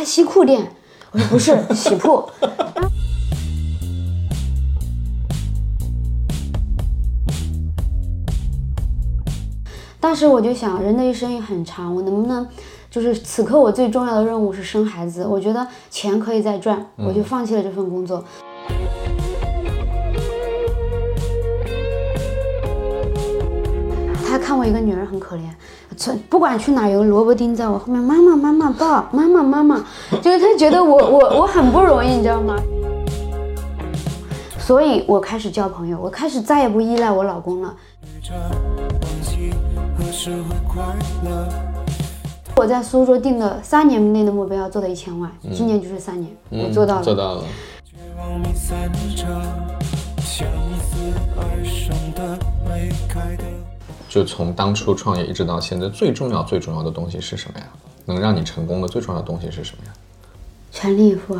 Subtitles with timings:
[0.00, 0.66] 开西裤店。
[1.12, 1.28] 我说
[1.68, 2.26] 不是，洗铺。
[10.00, 12.48] 当时我就想，人的一生也很长，我能不能
[12.90, 15.26] 就是此刻我最重要的任务是生孩子？
[15.26, 18.24] 我觉得钱可以再赚，我就放弃了这份工作。
[24.26, 25.42] 他看我一个女儿很可怜，
[25.96, 29.84] 从不管去哪有个萝卜丁在我后面，妈妈妈妈抱，妈妈妈妈，
[30.22, 32.56] 就是他觉得我我我很不容易，你知道吗？
[34.58, 37.74] 所以我开始交朋友，我开始再也不依赖我老公了。
[42.56, 47.02] 我在苏州定的三年内的目标要做到一千万，今年就是三年，我做到了。
[47.02, 47.44] 做到了。
[54.10, 57.66] 就从当初创业一直到现在，最重要最重要的东西是什么呀？
[58.06, 59.92] 能让你成功的最重要的东西是什么呀？
[60.72, 61.38] 全力以赴。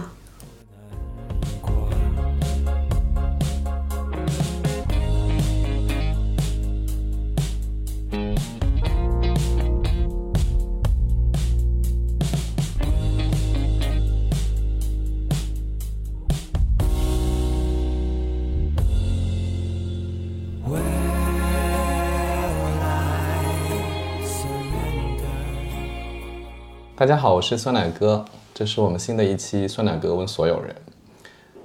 [27.01, 30.77] 大家好，我是酸奶哥，这是我们新的一期酸奶哥问所有人。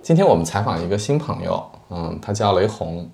[0.02, 3.10] 今天我们采访一个新朋友，嗯，他叫雷红，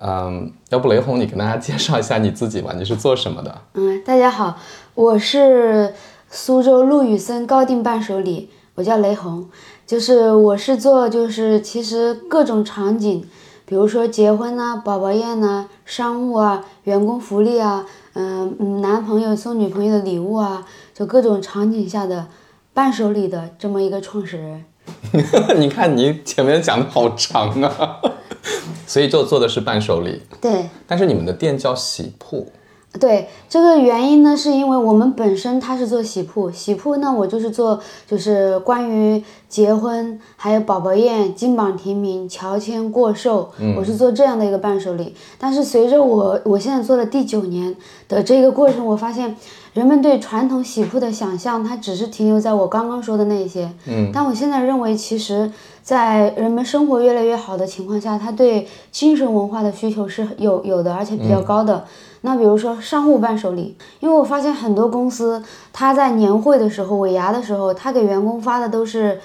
[0.00, 3.62] 嗯，要不雷红你跟大家介绍一下你自己吧，你是做什么的？
[3.74, 4.58] 嗯，大家好，
[4.96, 5.94] 我是
[6.28, 9.48] 苏州陆羽森高定伴手礼，我叫雷红，
[9.86, 13.24] 就是我是做就是其实各种场景，
[13.70, 20.66] 比如说结婚呐、宝宝宴呐、商务啊、员工福利啊，嗯，男朋友送女朋友的礼物啊。
[20.92, 22.26] 就各种场景下的
[22.74, 24.64] 伴手礼的这么一个创始人，
[25.56, 28.00] 你看你前面讲的好长啊，
[28.88, 30.20] 所以就做的是伴手礼。
[30.40, 32.50] 对，但是你们的店叫喜铺。
[32.98, 45.14] 对，这个原因呢，是因为我们本身他是做喜铺，喜铺呢我就是做就是关于结婚还有宝宝宴、金榜题名、乔迁过寿，我是做这样的一个伴手礼。
[45.38, 47.76] 但是随着我我现在做了第九年
[48.08, 49.36] 的这个过程，我发现
[49.72, 53.70] 人们对传统喜铺的想象，它只是停留在我刚刚说的那些。
[53.86, 55.48] 嗯，但我现在认为，其实，
[55.80, 61.84] 在人们生活越来越好的情况下，他对精神文化的需求是有有的，而且比较高的。
[62.22, 65.42] 那比如说商务伴手礼，因为我发现很多公司，
[65.72, 69.18] 他在年会的时候、尾牙的时候，他给员工发的都是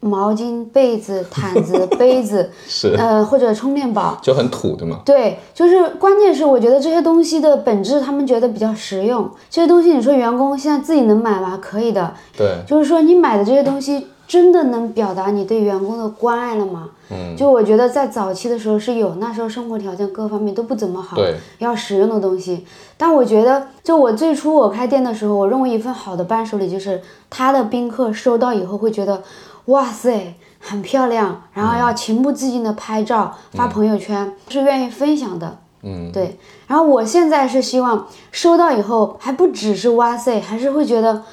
[0.00, 5.00] 毛巾、被子、毯子、杯子， 是呃或者充电宝，就很土的嘛。
[5.04, 9.30] 对，就是关键是我觉得这些东西的本质，他们觉得比较实用。
[9.48, 11.58] 这些东西你说员工现在自己能买吗？
[11.62, 12.14] 可以的。
[12.36, 14.06] 对，就是说你买的这些东西。
[14.30, 16.90] 真的能表达你对员工的关爱了吗？
[17.10, 22.64] 嗯，就我觉得在早期的时候是有，那时候生活条件各方面都不怎么好，对，要实用的东西。
[22.96, 29.20] 但我觉得，就我最初我开店的时候，我认为一份好的伴手礼就是他的宾客收到以后会觉得，
[29.64, 35.58] 哇塞，很漂亮，然后要情不自禁的拍照发朋友圈，是愿意分享的。
[35.82, 36.38] 嗯，对。
[36.68, 41.24] 然后我现在是希望收到以后还不只是哇塞，还是会觉得，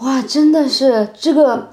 [0.00, 1.68] 哇，真的是这个。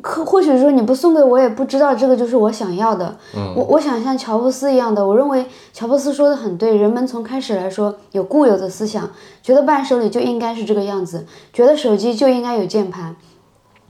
[0.00, 3.14] 可或许说你不送给我也不知道这个就是我想要的。
[3.36, 9.10] 嗯，我我想像乔布斯一样的，我认为乔布斯说的很对，人们从开始来说有固有的思想，
[9.42, 13.14] 觉得伴手礼就应该是这个样子，觉得手机就应该有键盘。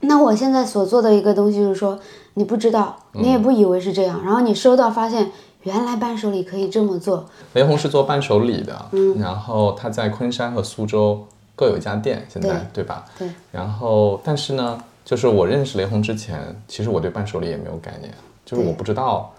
[0.01, 1.97] 那我现在所做的一个东西就是说，
[2.33, 5.31] 你不知道，你也不以为是这样，然后你收到发现
[5.63, 7.25] 原来伴手礼可以这么做。
[7.53, 13.05] 雷红是做伴手礼的，嗯，然后他在昆山和苏州各有一家店，现在对吧？
[13.17, 13.29] 对。
[13.53, 14.77] 然后但是呢？
[15.05, 18.11] 就是我认识雷红之前，其实我对伴手礼也没有概念，
[18.43, 19.31] 就是我不知道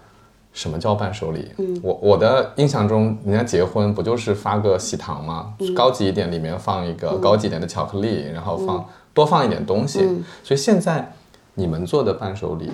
[0.53, 1.51] 什么叫伴手礼。
[1.57, 5.53] 嗯，我我的印象中，人家结婚不就是发个喜糖吗？
[5.75, 9.99] 高级一点，里面放一个高级一点的巧克力，然后放多放一点东西。
[10.41, 11.13] 所以现在
[11.53, 12.71] 你们做的伴手礼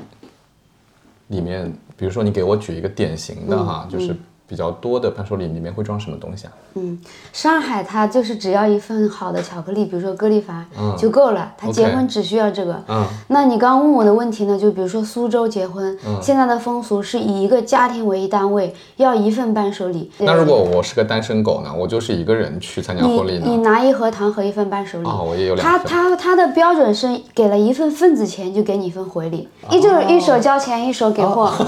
[1.29, 4.15] 里面，比如说你给我举一个典型的哈，就是。
[4.53, 6.53] 比较多的伴手礼里面会装什么东西啊？
[6.75, 6.99] 嗯，
[7.31, 10.63] 上海它就是只要一份好的巧克力，比如说歌丽凡
[10.95, 11.51] 就够了。
[11.57, 12.79] 他结婚只需要这个。
[12.87, 14.55] 嗯，那你刚刚问我的问题呢？
[14.59, 20.11] 就比如说苏州结婚，现在的风俗是以一个家庭为一单位，要一份伴手礼。
[20.19, 21.73] 那如果我是个单身狗呢？
[21.75, 23.45] 我就是一个人去参加婚礼呢？
[23.47, 25.07] 你拿一盒糖和一份伴手礼。
[25.07, 25.81] 哦，我也有两份。
[25.81, 31.51] 他他他的标准是给了一份份子钱就给你一份回礼，一就是一手交钱一手给货。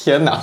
[0.00, 0.40] 天哪！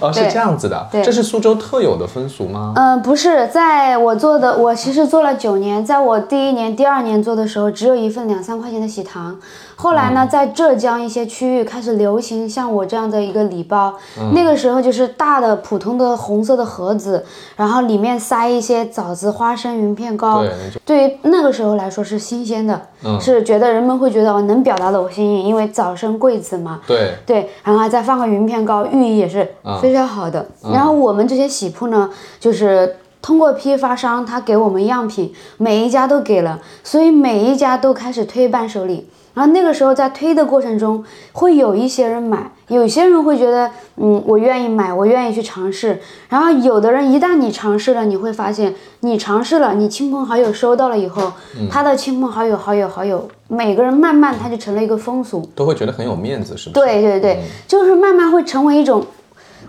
[0.00, 2.72] 哦，是这样子的，对这是苏州特有的风俗吗？
[2.76, 9.38] 嗯、不是，在我做的，我其实做了九年，在我第一年、第二年做的时候，只有一份两三块钱的喜糖。
[9.76, 13.94] 后来呢，在浙江一些区域开始流行像我这样的一个礼包，
[14.32, 17.24] 那个时候就是大的普通的红色的盒子，
[17.56, 20.42] 然后里面塞一些枣子、花生、云片糕。
[20.42, 20.52] 对，
[20.84, 22.80] 对于那个时候来说是新鲜的，
[23.20, 26.80] 是觉得人们会觉得哦能表达的我心意，因为早生贵子嘛。
[26.86, 29.46] 对，对，然后还再放个云片糕，寓意也是
[29.82, 30.46] 非常好的。
[30.72, 39.08] 然后我们这些喜铺呢，就是通过批发商他给我们样品，每一家都给了，所以每一家都开始推伴手礼。
[39.34, 46.00] 然后那个时候在推的过程中，会有一些人买，有些人会觉得，嗯，我愿意买，我愿意去尝试。
[46.28, 51.32] 然后有的人一旦你尝试了，你会发现，你尝试了，你亲朋好友收到了以后，
[51.68, 55.50] 他的亲朋好友、好友、好友，每个人慢慢他就成了一个风俗。
[55.56, 56.86] 都会觉得很有面子，是不是？
[56.86, 59.04] 对对对，就是慢慢会成为一种，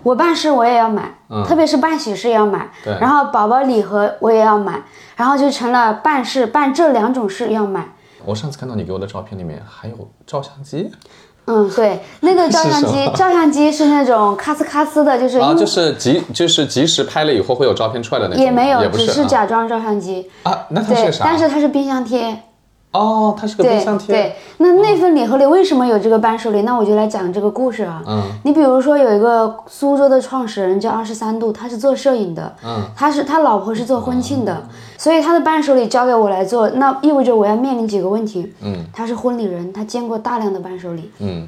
[0.04, 1.12] 我办事我也要买，
[1.44, 4.80] 特别是办喜事也要买，对然后宝宝礼盒我也要买，
[5.16, 7.88] 然后就成了办事办这两种事要买。
[8.26, 9.94] 我上次看到你给我的照片里面还有
[10.26, 10.90] 照相机
[11.46, 20.28] 嗯，对，那个照相机照相机是那种咔呲咔呲的，就是啊，就是即就是即时拍了以后会有照片出来的那种，也没有，只也不是只是假装照相机。
[20.42, 21.24] 啊，那它对是，啥？
[21.24, 22.36] 但是它是冰箱贴。
[22.92, 26.62] 哦，它是个冰对箱贴，对，那那份礼盒里为什么有这个伴手礼？
[26.62, 28.02] 那我就来讲这个故事啊。
[28.06, 34.62] 嗯，你比如说有一个苏州的创始人叫二十三度，他是做摄影的，嗯，他是他老婆是做婚庆的，
[34.96, 38.54] 所以他的伴手礼交给我来做，那意味着我要面临几个问题。
[38.62, 41.46] 嗯，他是婚礼人，他见过大量的伴手礼，嗯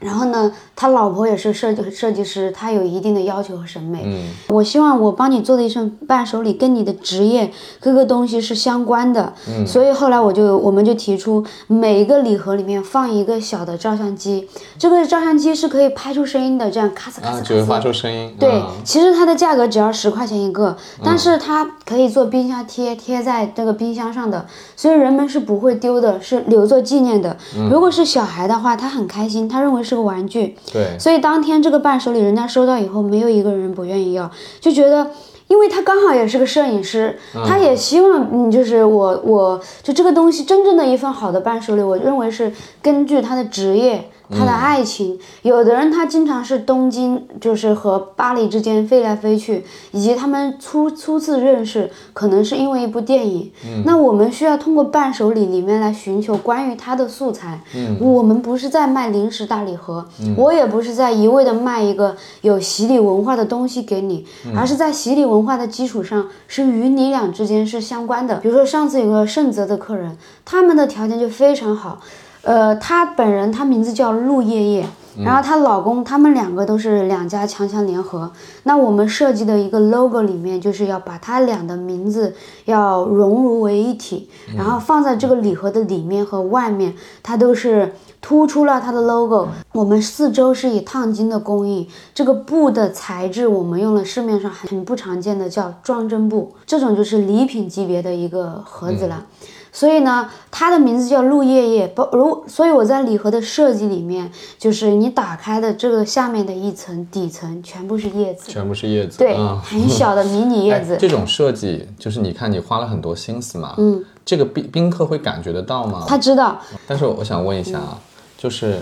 [0.00, 4.02] 然后呢，他老婆也是设计设计师，他有一定的要求和审美。
[4.06, 4.30] 嗯。
[4.48, 7.50] 我希望我帮你做的一份伴手礼跟你的职业
[7.80, 9.66] 各个东西是相关的，嗯。
[9.66, 14.48] 所以后来我就我们就提出每一个礼盒里面放一个小的照相机，
[14.78, 17.42] 这个照相机是可以拍出声音的，这样咔嚓咔啊，嚓。
[17.42, 17.80] 就会发。
[17.80, 24.44] 出声音，对啊，其实它的价格只要十块钱一个，但是它可以做冰箱贴，贴在这个冰箱上的，
[24.76, 27.34] 所以人们是不会丢的，是留作纪念的。
[27.70, 35.10] 如果是小孩的话，他很开心，他认为是个玩具，对，所以当天这个伴手礼，人家收到以后，没有一个人不愿意要，就觉得，
[35.48, 44.08] 因为他刚好也是个摄影师，他也希望，嗯，就是我，我就这个东西真正的一份好的伴手礼，我认为是根据他的职业。
[44.30, 53.50] 他的爱情，有的人他经常是东京，就是和巴黎之间飞来飞去，以及他们初初次认识，可能是因为一部电影。
[53.84, 57.60] 那我们需要通过伴手礼里面来寻求关于他的素材。
[58.00, 60.06] 我们不是在卖零食大礼盒，
[60.36, 64.24] 我也不是在一味的卖一个有洗礼文化的东西给你，
[64.54, 68.36] 而是在洗礼文化的基础上，是与你俩之间是相关的。
[68.36, 72.00] 比如说上次有个盛泽的客人，他们的条件就非常好。
[72.42, 74.86] 呃，她本人她名字叫陆叶叶，
[75.24, 78.30] 然后她老公他们两个都是两家强强联合。
[78.62, 82.34] 那我们设计的一个 logo 里面，就是要把他俩的名字
[82.64, 89.48] 要融入为一体，然后放在这个礼盒的里面和外面，它都是突出了它的 logo。
[89.72, 99.26] 我们四周是以烫金的工艺，这个布的材质我们用了市面上很不常见的叫装帧布，这种就是礼品级别的一个盒子了。
[99.72, 110.94] 所以呢，它的名字叫陆叶叶，不如所以我在礼盒的设计里面，就是你打开的这个下面的一层底层全部是叶子，全部是叶子，对，嗯很小的迷你叶子。
[110.94, 116.04] 哎这种设计就是你看你花了很多心思嘛，嗯，这个宾宾客会感觉得到吗？
[116.08, 117.98] 他知道，但是我想问一下啊，
[118.36, 118.80] 就是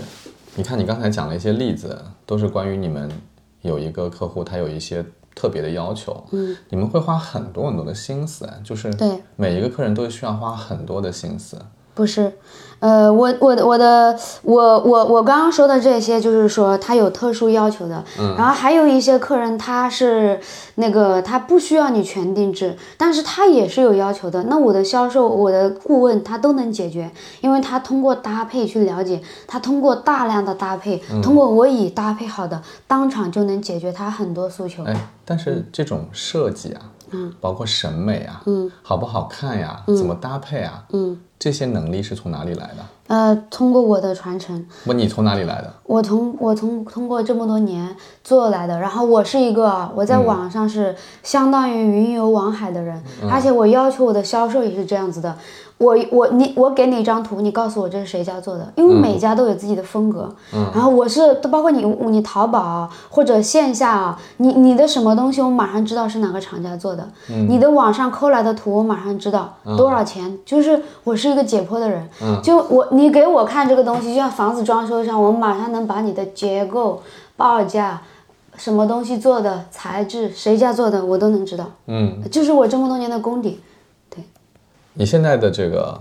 [0.55, 3.09] 你看你刚才讲了一些例子，都是关于你们
[3.61, 5.05] 有一个客户他有一些
[5.39, 9.23] 特别的要求，嗯，你们会花很多很多的心思，就是对。
[9.37, 11.57] 每一个客人都需要花很多的心思，
[11.95, 12.33] 不是，
[12.79, 20.39] 呃，我我的我的我我我刚刚说的这些，就是说他有特殊要求的，嗯，然后还有一些客人他是
[20.75, 24.43] 那个他不需要你全定制，但是他也是有要求的。
[24.43, 34.83] 那我的销售，我的顾问他都能解决，因为他通过搭配去了解，他通过大量的搭配，通过我已搭配好的，当场就能解决他很多诉求。
[34.85, 36.81] 哎，但是这种设计啊，
[37.11, 42.85] 嗯，包括审美啊，嗯，好不好看呀，怎么搭配啊，嗯，这些能力是从哪里来的？
[43.09, 45.73] 呃，通过我的传承，不，你从哪里来的？
[45.83, 53.01] 我从我从通过这么多年做来的，然后我是一个啊我在网上是相当于云游网海的人，
[53.31, 55.35] 而且我要求我的销售也是这样子的。
[55.79, 60.29] 我我你我给你一张图，你告诉我这是谁家做的，因为每家都有自己的风格。
[60.73, 67.07] 然后我是都包括你你淘宝啊或者线下啊，你你的什么东西我马上知道是哪个厂家做的，
[67.47, 72.05] 你的网上抠来的图我马上知道多少钱，就是我是一个解剖的人，
[72.43, 77.01] 就我你给我看这个东西，就像房子装修上，我马上能把你的结构、
[77.35, 78.01] 报价。
[78.57, 81.71] 什么东西做的材质，谁家做的，我都能知道。
[81.85, 83.61] 嗯，就是我这么多年的功底。
[84.09, 84.21] 对
[84.95, 85.97] 你现在的这个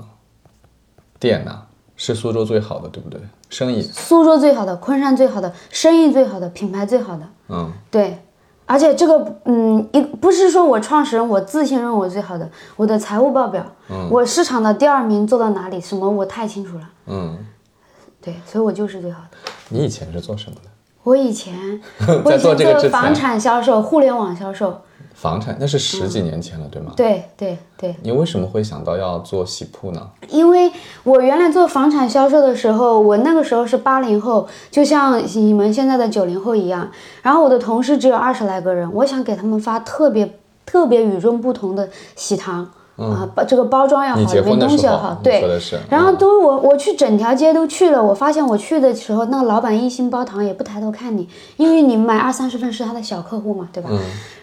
[1.20, 1.62] 店呢，
[1.94, 3.20] 是苏州最好的，对不对？
[3.48, 7.22] 生意，苏州最好的，昆山最好的，生意最好的，品牌最好的。
[7.48, 8.18] 嗯，对，
[8.68, 13.64] 而且这个，嗯，一不是说我创始人我自信认为我最好的，我的财务报表，
[14.10, 16.88] 我市场的第二名做到哪里，什么我太清楚了。
[17.06, 17.38] 嗯，
[18.20, 19.38] 对，所以我就是最好的。
[19.70, 20.70] 你以前是做什么的？
[21.02, 21.80] 我以前，
[22.24, 24.82] 我以做这个之前前做房产销售，互联网销售。
[25.20, 26.92] 房产，那是十几年前了，对吗？
[26.96, 30.08] 对对对，你为什么会想到要做喜铺呢？
[30.28, 30.70] 因为
[31.02, 36.88] 我原来做房产销售的时候，我那个时候是八零后，就像你们现在的九零后一样。
[37.20, 42.70] 然后我的同事只有二十来个人，我想给他们发特别特别与众不同的喜糖。
[42.98, 45.48] 啊，包这个包装要好，里面东西要好，，对说。
[45.48, 53.90] 的是，然后嗯都我我去整条街都去了，我发现我去的时候，那个老板一心包糖也不抬头看你，因为你买二三十份是他的小客户嘛，对吧？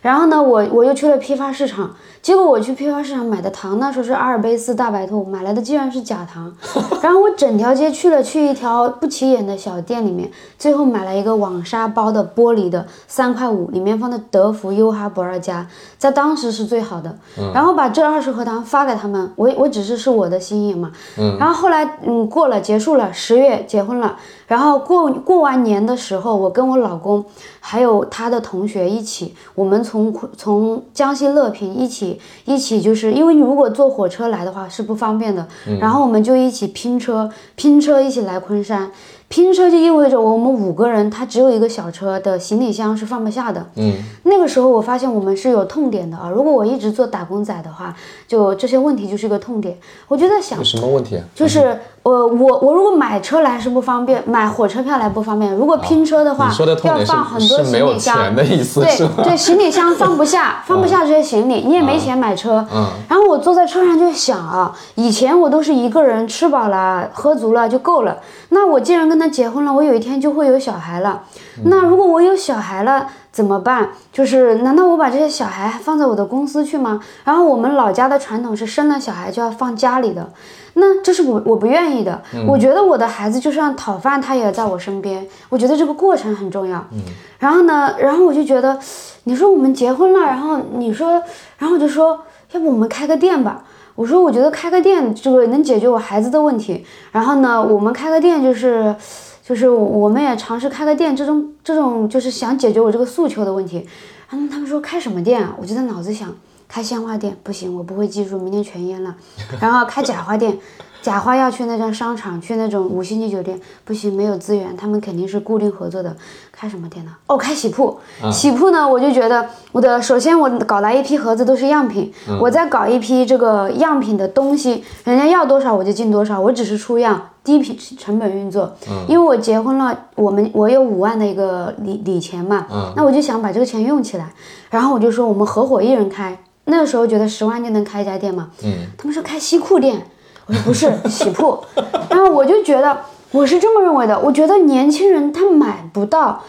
[0.02, 6.56] 然后呢，我我又去了批发市场，结果我去批发市场买的糖，那时候是阿尔卑斯大白兔，买来的竟然是假糖。
[7.02, 15.66] 然后我整条街去了，去一条不起眼的小店里面，最后买了一个网纱包的玻璃的，三块五，里面放的德芙、优哈、不二家，
[15.98, 17.14] 在当时是最好的。
[17.54, 20.92] 然后把这二十盒糖发给他们，我我只是是我的心意嘛。
[21.40, 24.16] 然后后来嗯过了结束了，十月结婚了，
[24.48, 27.26] 然后过过完年的时候，我跟我老公
[27.60, 35.46] 还有他的同学一起，我们从从江西乐平一起一起，就是因为你如果坐火车来的话是不方便的，
[35.82, 38.92] 然后我们就一起拼车拼车一起来昆山。
[39.36, 43.66] 拼车就意味着我们五个人，他只有一个小车的行李箱是放不下的。
[43.76, 46.30] 嗯，那个时候我发现我们是有痛点的啊。
[46.30, 47.94] 如果我一直做打工仔的话，
[48.30, 49.78] 就这些问题就是一个痛点。
[50.08, 51.20] 我就在想有，什么问题？
[51.36, 55.52] 就是呃，我我如果买车来是不方便，买火车票来不方便。
[55.56, 58.82] 如果拼车的话，你说的要放很多行李箱钱的意思？
[58.82, 62.64] 对对，行李箱放不下，放不下这些行李，你也没钱买车。
[62.72, 68.18] 嗯然后我坐在车上就想啊，以前我都是一个人吃饱了喝足了就够了。
[68.50, 71.24] 那我既然跟他结婚了，我有一天就会有小孩了。
[71.64, 73.90] 那如果我有小孩了怎么办？
[74.14, 77.00] 就是难道我把这些小孩放在我的公司去吗？
[77.24, 80.30] 然后我们老家的传统是生了小孩就要放家里的，
[80.76, 82.22] 那这是我我不愿意的。
[82.48, 85.26] 我觉得我的孩子就算讨饭，他也在我身边。
[85.50, 86.86] 我觉得这个过程很重要。
[86.92, 87.02] 嗯
[87.40, 88.80] 然后呢，然后我就觉得，
[89.26, 91.22] 你说我们结婚了，然后你说，
[91.58, 92.20] 然后我就说，
[92.54, 93.64] 要不我们开个店吧。
[93.94, 96.86] 我说，我觉得开个店这个能解决我孩子的问题。
[97.12, 98.96] 然后呢，我们开个店就是，
[99.44, 103.88] 就是我们也尝试开个店，这种这种就是想解决我这个诉求的问题。
[104.30, 105.56] 然后他们说开什么店啊？
[105.62, 106.34] 我就在脑子想，
[106.68, 109.16] 开鲜花店不行，我不会技术，明天全淹了。
[109.62, 110.58] 然后开假花店，
[111.02, 116.16] 假花要去那种商场，去那种五星级酒店，不行，没有资源，他们肯定是固定合作的。
[116.52, 117.12] 开什么店呢？
[117.28, 118.00] 哦，开洗铺。
[118.32, 127.30] 洗铺呢，我就觉得我的首先我搞来一批盒子都是样品，我再搞一批这个样品的东西，人家要多少我就进多少，我只是出样。
[127.44, 128.76] 低品成本运作，
[129.08, 134.34] 因为我结婚了，我们我有五万的一个礼礼钱嘛，那我就想把这个钱用起来，
[134.72, 140.06] 然后我就说我们合伙一人开，那个时候觉得十万就能开一家店嘛，嗯，他们说开西裤店，
[140.48, 141.64] 我说不是洗铺，
[142.10, 142.98] 然后我就觉得
[143.32, 146.44] 我是这么认为的，我觉得年轻人他买不到啊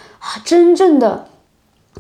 [0.45, 1.29] 真正的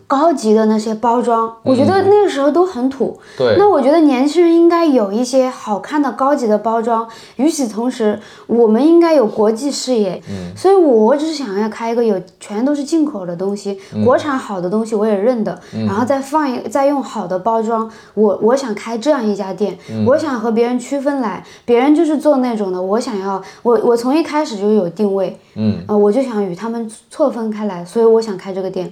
[0.08, 3.18] 高级的那些包装，我觉得那个时候都很土。
[3.36, 10.22] 对那我觉得年轻人应该有一些好看的高级的包装，与此同时，我们应该有国际视野。
[10.28, 17.90] 嗯，所以我只是想要开一个有全都是进口的东西，国产好的东西我也认的，然后再放一再用好的包装。
[18.14, 28.88] 我我想开这样一家店，我想和别人区分来，别人就是做那种的，我想要我我从一开始就有定位，嗯，呃，我就想与他们错分开来，所以我想开这个店。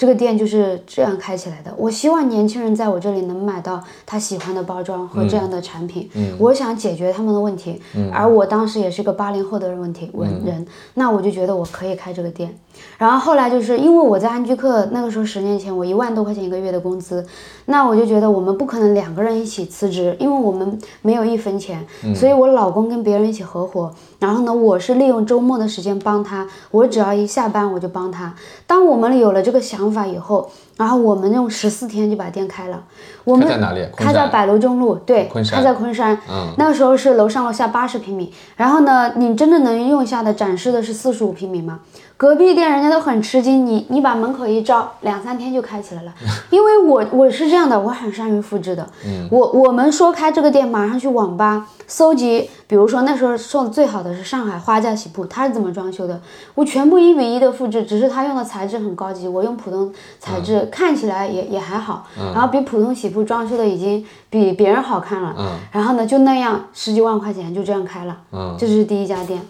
[0.00, 1.70] 这个店就是这样开起来的。
[1.76, 6.08] 我希望年轻人在我这里能买到他喜欢的包装和这样的产品。
[6.14, 7.78] 嗯，我想解决他们的问题。
[7.94, 12.50] 嗯，而我当时也是个八零后的问题文人，那我就觉得我可以开这个店。
[12.98, 17.24] 然后后来就是因为我在安居客那个时候十年前我一万多块钱一个月的工资，
[17.66, 28.34] 那我就觉得我们不可能两个人一起辞职，因为我们没有一分钱，所以我老公跟别人一起合伙，然后呢，我是利用周末的时间帮他，我只要一下班我就帮他。
[28.66, 30.50] 当我们有了这个想法以后，
[30.80, 32.82] 然后我们用十四天就把店开了。
[33.22, 36.18] 我们开在哪里开在百楼中路，对，开在昆山。
[36.26, 41.80] 嗯，那个时候是楼上楼下八十平米，然后呢，你真正能用下的展示的是四十五平米吗？
[42.16, 46.12] 隔壁店人家都很吃惊，你你把门口一照，两三天就开起来了。
[46.50, 48.86] 因为我我是这样的，我很善于复制的。
[49.04, 56.20] 嗯，我我们说开这个店，马上去网吧搜集，比如说那时候做的最好的的是上海花架洗铺，它是怎么装修的，
[56.54, 65.34] 我全部一比一的复制，只是它用的材质很高级，我用普通材质，看起来也也还好，然后比普通洗铺装修的已经比别人好看了，
[65.72, 68.16] 然后呢就那样十几万块钱就这样开了，
[68.58, 69.40] 这是第一家店。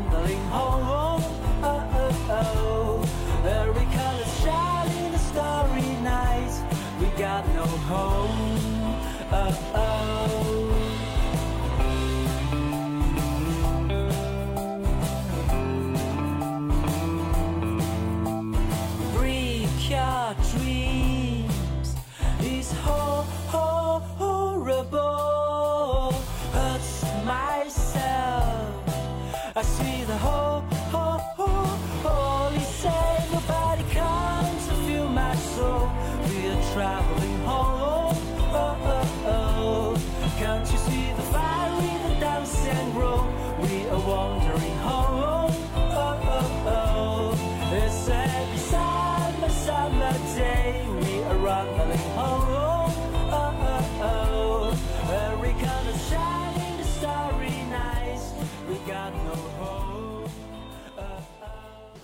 [0.00, 0.82] stumbling home.
[0.82, 3.02] Oh, uh, oh, uh, oh.
[3.44, 6.52] Every color shining in the starry night.
[7.00, 8.19] We got no home.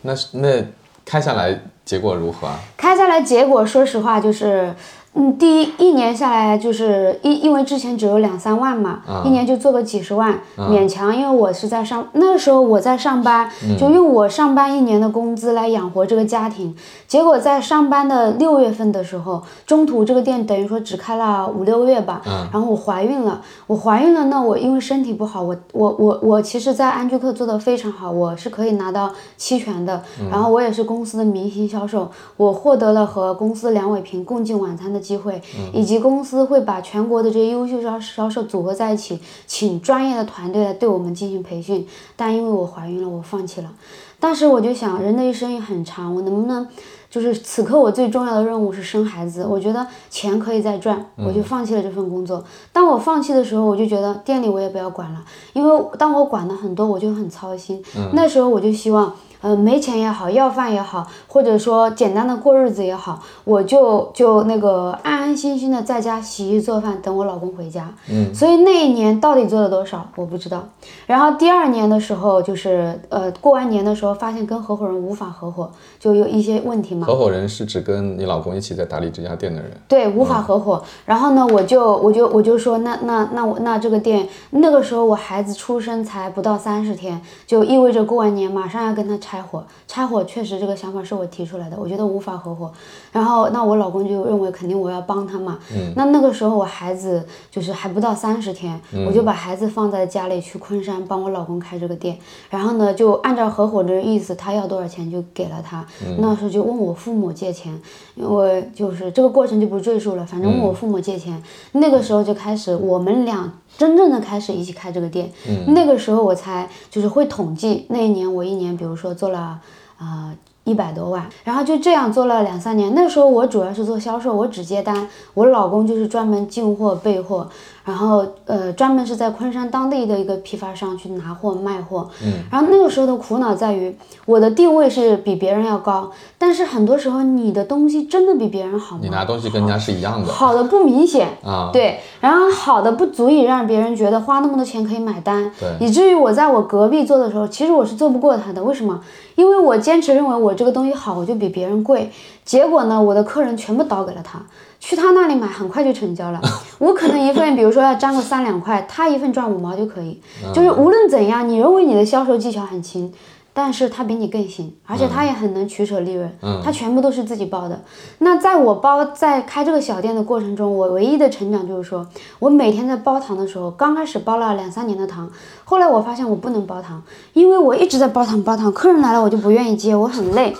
[0.06, 0.64] 那那
[1.04, 2.49] 开下来结果如何？
[2.76, 4.75] 开下来结果，说实话就是。
[5.18, 11.16] 嗯，第一一年下来就是因因为之前只有两三万嘛，一年就做个几十万，勉强。
[11.16, 16.76] 因为我是在上那个时候我在上班，就用我上班一年的工资来养活这个家庭。
[17.08, 22.20] 结果在上班的六月份的时候，中途这个店等于说只开了五六个月吧。
[22.52, 30.02] 然后我怀孕了，我怀孕了，那我因为身体不好，我我我我其实，在安居客做的非常好，我是可以拿到期权的。
[30.30, 35.00] 然后我也是公司的明星销售，我获得了和公司梁伟平共进晚餐的。
[35.06, 35.40] 机会，
[35.73, 41.86] 以及公司会把全国的这些优秀销销售组合在一起，请专业的团队来对我们进行培训。
[42.16, 43.73] 但因为我怀孕了，我放弃了。
[44.19, 46.66] 当时我就想，人的一生也很长，我能不能
[47.10, 49.47] 就是此刻我最重要的任务是生孩子？
[49.47, 52.42] 我觉得钱可以再赚，我就放弃了这份工作。
[52.73, 57.80] 当我放弃的时候，我就觉得店里我也不要管了，因为当我管的很多，我就很操心。
[58.12, 59.14] 那时候我就希望。
[59.47, 67.93] 呃，没钱也好，要饭也好，或者说简单的过日子也好，我就就那个安安心心的在家洗衣做饭，等我老公回家。
[68.11, 70.69] 嗯，所以那一年到底做了多少，我不知道。
[71.06, 77.06] 然后第二年的时候，就是呃过完年的时候，发现跟合伙人无法合伙，就有一些问题嘛。
[77.06, 79.71] 合伙人是指跟你老公一起在打理这家店的人。
[79.87, 80.82] 对，无法合伙。
[81.04, 89.17] 然后呢，我就我就我就说，那那那我那这个店，那个时候我孩子出生才不到三十天，就意味着过完年马上要跟他。
[89.19, 92.70] 拆伙，拆伙确实这个想法是我提出来的，我觉得无法合伙。
[93.12, 95.58] 然后那我老公就认为肯定我要帮他嘛。
[95.75, 95.92] 嗯。
[95.96, 102.18] 那那个时候我孩子就是还不到三十天，我就把孩子放在家里去昆山帮我老公开这个店。
[102.50, 105.86] 然后呢，就按照合伙的意思，他要多少钱就给了他。
[106.04, 107.80] 嗯那时候就问我父母借钱，
[108.14, 110.25] 因为就是这个过程就不赘述了。
[110.26, 113.52] 反正问我父母借钱，那个时候就开始我们俩。
[113.76, 119.58] 真正的开始一起开这个店，嗯那个时候我才就是会统计那一年我一年，比如说做了
[119.99, 122.95] 啊一百多万，然后就这样做了两三年。
[122.95, 127.49] 那时候我主要是做销售，我只接单，我老公就是专门进货备货。
[127.86, 132.10] 然后，呃，专门是在昆山当地的一个批发商去拿货卖货。
[132.20, 132.32] 嗯。
[132.50, 139.02] 然后那个时候的苦恼在于，我的定位是比别人要高，但是很多时候你的东西真的比别人好吗？
[139.04, 140.32] 你拿东西跟人家是一样的。
[140.32, 141.70] 好的不明显啊。
[141.72, 142.00] 对。
[142.20, 145.49] 然后好的不足以让别人觉得花那么多钱可以买单。
[145.60, 145.86] 对。
[145.86, 148.60] 以至于我在我隔壁做的时候，其实我是做不过他的。
[148.64, 149.00] 为什么？
[149.36, 152.10] 因为我坚持认为我这个东西好，我就比别人贵。
[152.44, 154.40] 结果呢，我的客人全部倒给了他。
[154.86, 156.40] 去他那里买很快就成交了。
[156.78, 160.22] 我可能一份，比如说要粘个三两块，他一份赚五毛就可以。
[160.54, 163.12] 就是无论怎样，你认为你的销售技巧很轻。
[163.52, 166.30] 但是他比你更行，而且他也很能取舍利润，
[166.62, 167.80] 他全部都是自己包的。
[168.18, 172.06] 那在我包在开这个小店的过程中，我唯一的成长就是说，
[172.38, 175.30] 我每天在包糖的时候，刚开始包了两三年的糖，
[175.64, 180.54] 后来我发现我不能包糖，因为我一直在包糖包糖，客人来了我就不愿意接，我很累。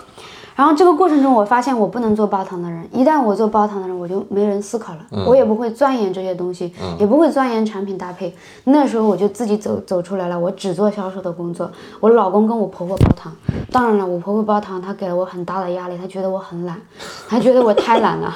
[0.57, 2.89] 然后这个过程中，我发现我不能做包糖的人。
[2.91, 8.35] 一旦我做包糖的人，我就没人思考了，我也不会钻研这些东西，也不会钻研产品搭配。
[8.65, 11.71] 那时候我就自己走走出来了，我只做销售的工作。
[12.01, 13.31] 我老公跟我婆婆包糖，
[13.71, 16.81] 当然了，我婆婆包糖，她给了我很大的压力，她觉得我很懒，
[17.29, 18.35] 她觉得我太懒了，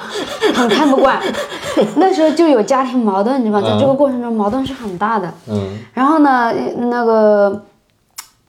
[0.53, 1.19] 很看不惯。
[1.97, 3.67] 那时候就有家庭矛盾，你知道吗？
[3.67, 5.27] 在这个过程中，矛盾是很大的。
[5.49, 5.79] 嗯。
[5.91, 7.63] 然后呢，那个。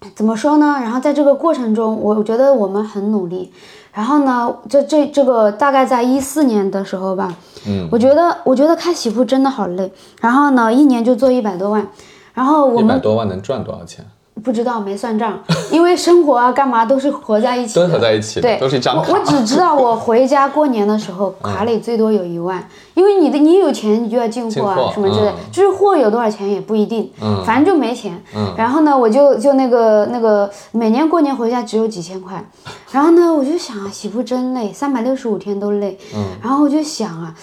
[0.14, 0.78] 怎么说呢？
[0.80, 3.52] 然后在这个过程中，我觉得我们很努力。
[3.92, 7.34] 然后呢，这这这个大概在一四年的时候吧，
[7.66, 9.92] 嗯，我觉得我觉得开喜铺真的好累。
[10.20, 11.86] 然后呢，一年就做一百多万。
[12.32, 14.04] 然后我们一百多万能赚多少钱？
[14.42, 15.38] 不知道没算账，
[15.70, 19.12] 因为生活啊干嘛都是合在一起，都合在一起，对，都是一张卡。
[19.12, 28.20] 我只知道我回家过年的时候卡里最多有一万，因为你的你有钱你就要进货啊什么之类，就是货有多少钱也不一定，嗯，反正就没钱。
[28.34, 32.44] 嗯，然后呢，我就就那个那个每年过年回家只有几千块，
[32.90, 37.34] 然后呢，我就想啊，媳妇真累，三百六十五天都累，嗯，然后我就想啊，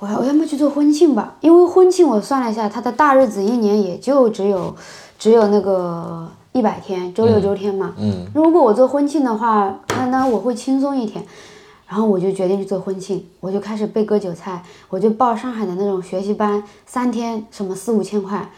[0.00, 4.74] 我要我要么去做婚庆吧，因为婚庆我算了一下，它的大日子一年也就只有。
[5.18, 7.94] 只有那个一百天，周六周天嘛。
[7.98, 8.26] 嗯。
[8.34, 11.24] 如果我做婚庆的话，那那我会轻松一天。
[11.88, 18.50] 然后我就决定去做婚庆，我就开始被割韭菜，我就报上海的那种学习班，三天什么四五千块。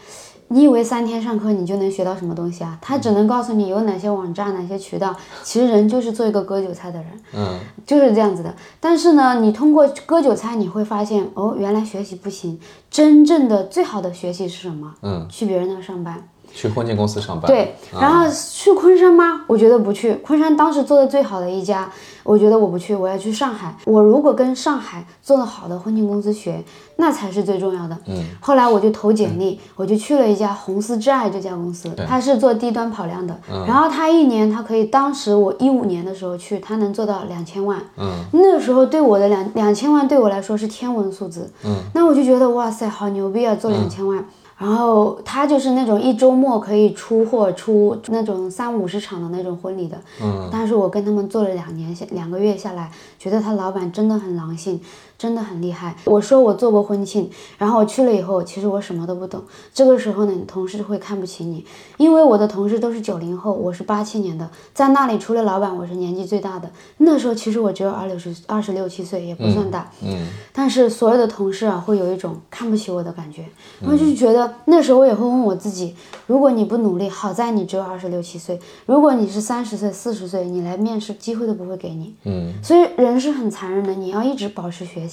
[0.47, 2.75] 你以为三天上课你就能学到什么东西啊？
[2.81, 5.15] 他只能告诉你有哪些网站、哪些渠道。
[5.43, 8.51] 其实人就是做一个割韭菜的人，嗯，就是这样子的。
[8.79, 12.59] 但是呢，你通过割韭菜，你会发现哦，原来学习不行。
[12.89, 14.95] 真正的最好的学习是什么？
[15.03, 16.27] 嗯，去别人那上班。
[16.53, 19.41] 去婚庆公司上班，对，然后去昆山吗？
[19.47, 20.13] 我觉得不去。
[20.15, 21.89] 昆山当时做的最好的一家，
[22.23, 23.75] 我觉得我不去，我要去上海。
[23.85, 26.63] 我如果跟上海做的好的婚庆公司学，
[26.97, 27.97] 那才是最重要的。
[28.07, 28.25] 嗯。
[28.41, 33.35] 后来我就投简历，我就去了一家红丝挚爱这家公司，他是做低端跑量的。
[33.51, 33.65] 嗯。
[33.65, 37.79] 然后他一年他可以，当时我一五年的时候去，他能做到两千万。
[37.97, 38.11] 嗯。
[38.33, 41.49] 那个时候对我的两两千万对我来说是天文数字。
[41.63, 41.75] 嗯。
[41.93, 44.23] 那我就觉得哇塞，好牛逼啊，做两千万。
[44.59, 54.79] 然后他就是那种一周末可以出货出那种三五十场的那种婚礼的，嗯，但是我跟他们做了两年下两个月下来，觉得他老板真的很狼性。
[55.19, 55.93] 真的很厉害。
[56.05, 59.43] 我说我做过婚庆，然后我去了以后，其实我什么都不懂。
[59.73, 61.65] 这个时候呢，同事会看不起你，
[61.97, 66.71] 因为我的同事都是九零后，我是八七年的，在那里除了老板，我是年纪最大的。
[66.99, 69.91] 那时候其实我只有二六十二十六七岁，也不算大。
[70.01, 70.25] 嗯。
[70.53, 73.43] 但是所有的同事啊，会有一种看不起我的感觉。
[73.81, 75.93] 我就觉得那时候我也会问我自己：
[76.27, 82.15] 如果你不努力，好在你只有二十六七岁；如果你是三十岁、四十岁，你来面试机会都不会给你。
[82.23, 82.53] 嗯。
[82.63, 85.08] 所以人是很残忍的，你要一直保持学。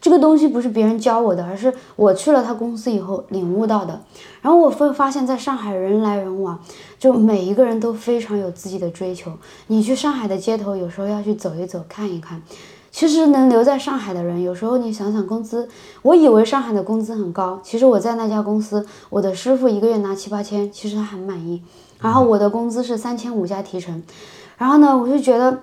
[0.00, 4.00] 这个东西不是别人教我的，而是我去了他公司以后领悟到的。
[4.40, 6.58] 然后我会发现，在上海人来人往，
[6.98, 9.32] 就每一个人都非常有自己的追求。
[9.66, 12.42] 你去上海的街头，有时候要去走一走，看一看。
[12.90, 15.68] 其实能留在上海的人，有时候你想想工资，
[16.02, 21.62] 我以为上海的工资很高，其实我在那家公司，我的师傅一个月拿七八千，其实他很满意。
[22.00, 24.02] 然后我的工资是三千五加提成。
[24.56, 25.58] 然后呢，我就觉得。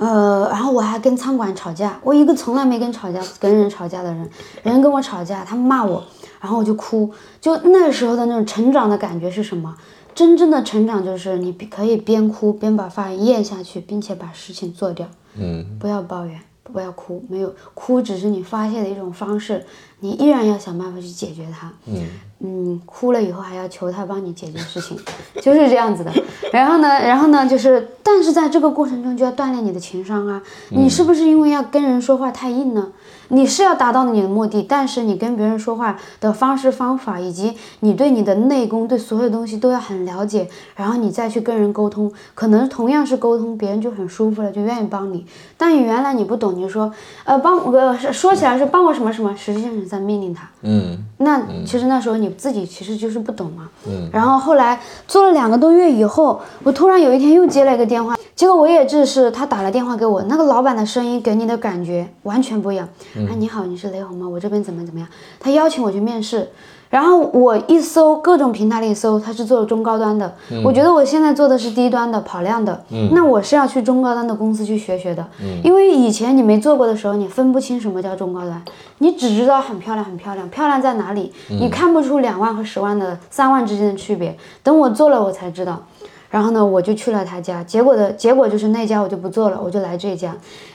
[0.00, 4.30] 呃，然后我还跟餐馆吵架，我一个从来没跟吵架跟人吵架的人，
[4.62, 6.02] 人跟我吵架，他们骂我，
[6.40, 9.76] 然后我就哭，就那时候的那种成长的感觉是什么？
[10.14, 16.40] 真正的成长就是你可以边哭边把饭咽下去，并且把事情做掉，嗯，不要抱怨。
[16.70, 19.64] 不要哭，没有哭只是你发泄的一种方式，
[20.00, 21.72] 你依然要想办法去解决它。
[21.86, 22.06] 嗯
[22.42, 24.98] 嗯，哭了以后还要求他帮你解决事情，
[25.42, 26.10] 就是这样子的。
[26.50, 30.40] 然后呢，然后呢，就是，但是在这个过程中就要锻炼你的情商啊。
[30.70, 32.90] 你是不是因为要跟人说话太硬呢？
[33.30, 45.24] 你是要达到你的目的，但是你跟别人说话的方式方法，以及你对你的内功，对所有东西都要很了解，然后你再去跟人沟通，可能同样是沟通，别人就很舒服了，就愿意帮你。
[45.56, 46.92] 但原来你不懂，你说，
[47.24, 50.48] 呃，帮我说起来是帮我什么什么，实际上是在命令他。
[50.62, 53.68] 嗯，那其实那时候你自己其实就是不懂嘛。
[53.86, 58.16] 嗯，然后后来做了两个多月以后，我突然有一天又接了一个电话。
[58.40, 62.88] 结果我也只是他打了电话给我，那个老板的声音给你的感觉完全不一样。
[63.28, 64.26] 啊，你好，你是雷红吗？
[64.26, 65.06] 我这边怎么怎么样？
[65.38, 66.48] 他邀请我去面试，
[66.88, 70.34] 然后我一搜各种平台里搜，他是做中高端的。
[70.64, 75.22] 我觉得我现在做的是低端的跑量的，那我是要去中高端的公司去学学的。
[75.62, 78.62] 因为以前你没做过的时候，你分不清什么叫中高端，
[79.00, 81.30] 你只知道很漂亮很漂亮，漂亮在哪里？
[81.50, 84.34] 你看不出两万和十万的三万之间的区别。
[84.62, 85.82] 等我做了，我才知道。
[86.30, 90.34] 然后呢，我就去了他家，结果的结果就是那家我就不做了，我就来这家。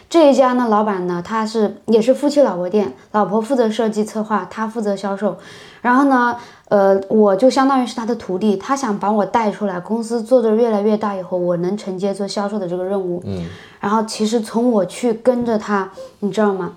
[0.10, 5.38] 这一家呢，老板呢，他是也是夫妻老婆店，老婆负责设计策划，他负责销售。
[5.82, 6.36] 然后呢，
[6.68, 13.22] 呃，我就相当于是他的徒弟，他想把我带出来，公司做的越来越大以后，我能承接做销售的这个任务。
[13.26, 13.46] 嗯。
[13.80, 15.90] 然后其实从我去跟着他，
[16.20, 16.74] 你知道吗？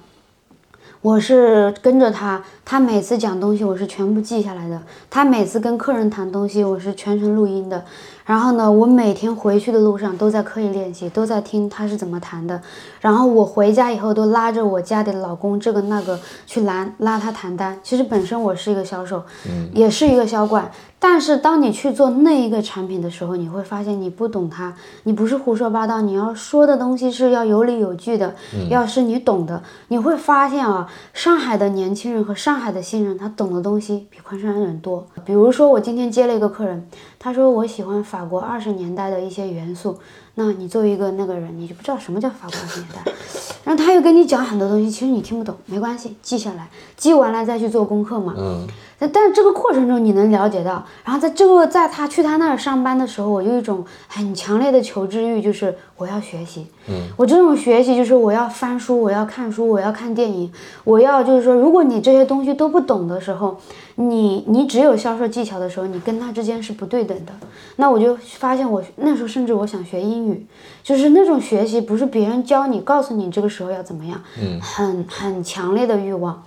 [1.01, 7.85] 我是跟着他，他每次讲东西我是全部记下来的，他每次跟客人谈东西我是全程录音的。
[8.25, 12.61] 然后呢，我每天回去的路上都在刻意练习，都在听他是怎么谈的。
[13.01, 17.79] 然后我回家以后都拉着我家里的老公这个那个去拦拉他谈单。
[17.83, 20.71] 其实本身我是一个销售，嗯，也是一个销冠。
[21.01, 28.35] 但是当你去做那一个产品的时候，你会发现你不懂它，你不是胡说八道，你要说的东西是要有理有据的。
[28.69, 35.07] 要是你懂的，你会发现啊，上海的年轻人和上海的新人，他懂的东西比昆山人多。
[35.25, 36.87] 比如说我今天接了一个客人。
[37.21, 39.99] 他说我喜欢法国二十年代的一些元素，
[40.37, 43.13] 那你作为一个那个人，你就不知道什么叫法国二十年代。
[43.65, 48.35] 然后他又跟你讲很多东西，其实你听不懂，没关系，记下来，记完了再去做功课嘛。
[48.39, 48.67] 嗯。
[48.99, 56.67] 但但是这个过程中你能了解到，然后在这个在他去他那儿上班的时候，我有一种很强烈的求知欲，就是我要学习。
[56.89, 57.09] 嗯。
[57.17, 60.53] 我这种学习就是我要翻书，我要看书，我要看电影，
[60.85, 63.59] 我要就是说，如果你这些东西都不懂的时候。
[64.01, 67.33] 你你只有销售技巧的时候，你跟他之间是不对等的。
[67.75, 70.47] 那我就发现，我那时候甚至我想学英语，
[70.85, 76.41] 就是那种学习不是别人教你，告诉你这个时候要怎么样，嗯，很很强烈的欲望。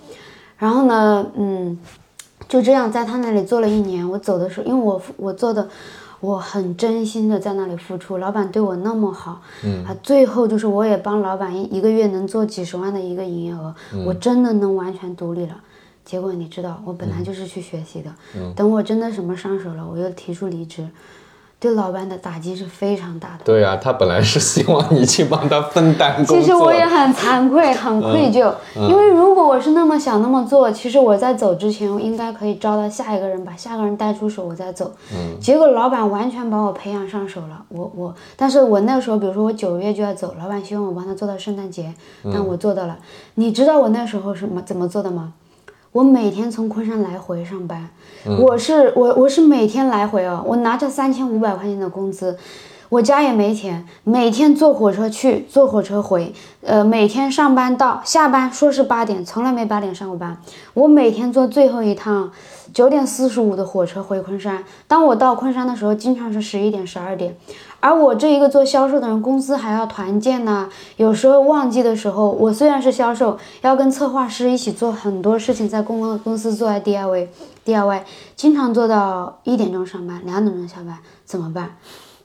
[0.56, 1.78] 然后呢，嗯，
[2.52, 4.06] 就这样在他那里做了一年。
[4.06, 5.66] 我走的时候，因为我我做的，
[6.20, 15.56] 我很真心的在那里付出，老板对我那么好，嗯，啊，最后就是我也帮老板一一个月能做几十万的一个营业额，我真的能完全独立了。
[16.04, 18.10] 结果你知道，我本来就是去学习的。
[18.54, 20.86] 等我真的什么上手了，我又提出离职，
[21.62, 23.44] 对老板的打击是非常大的。
[23.44, 26.36] 对啊，他本来是希望你去帮他分担工作。
[26.36, 34.90] 其实我也很惭愧，很愧疚，因为如果我是那么想那么做，其实我在走之前，我应该可以招到下一个人，把下个人带出手，我再走。
[35.12, 35.38] 嗯。
[35.40, 41.94] 结果老板完全把我培养上手了，我我，但是我那时候，比如说我九月就要走，老板希望我帮他做到圣诞节，
[42.24, 42.98] 但我做到了。
[43.36, 45.34] 你知道我那时候是么怎么做的吗？
[45.92, 47.90] 我每天从昆山来回上班，
[48.24, 52.38] 我是我我是每天来回哦，我拿着三千五百块钱的工资，
[52.88, 60.36] 我家也没钱，每天坐火车去，坐火车回，呃，每天上班到下班说是八点，从来没八点上过班，
[60.74, 62.30] 我每天坐最后一趟
[62.72, 67.36] 九点四十五的火车回昆山，当我到昆山的时候，经常是十一点十二点。
[67.82, 70.68] 而我这一个做销售的人，公司还要团建呐。
[70.96, 78.02] 有时候旺季的时候，我虽然是销售，要跟策划师一起做很多事情，在公公司做 DIY，DIY，
[78.36, 81.76] 经常做到一点钟上班，两点钟下班，怎么办？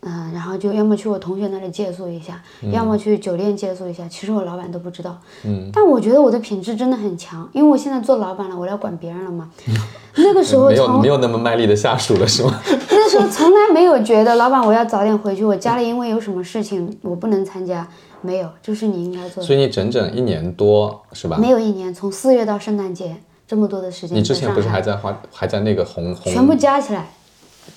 [0.07, 2.41] 嗯，然后就要么去我同学那里借宿一下，
[2.71, 4.07] 要么去酒店借宿一下。
[4.07, 5.17] 其实我老板都不知道。
[5.43, 5.69] 嗯。
[5.73, 9.49] 但我觉得我的品质真的很强，因为我现在做老板了，我要管别人了嘛。
[10.15, 12.59] 那个时候没有没有那么卖力的下属了，是吗？
[12.89, 17.87] 那时候从来没有觉得老板我要早点回去，我家里因为有什么事情我不能参加，
[18.21, 19.47] 没有，就是你应该做的。
[19.47, 21.37] 所以你整整一年多是吧？
[21.37, 23.15] 没有一年，从四月到圣诞节
[23.47, 24.17] 这么多的时间。
[24.17, 26.33] 你之前不是还在花还在那个红红？
[26.33, 27.09] 全部加起来，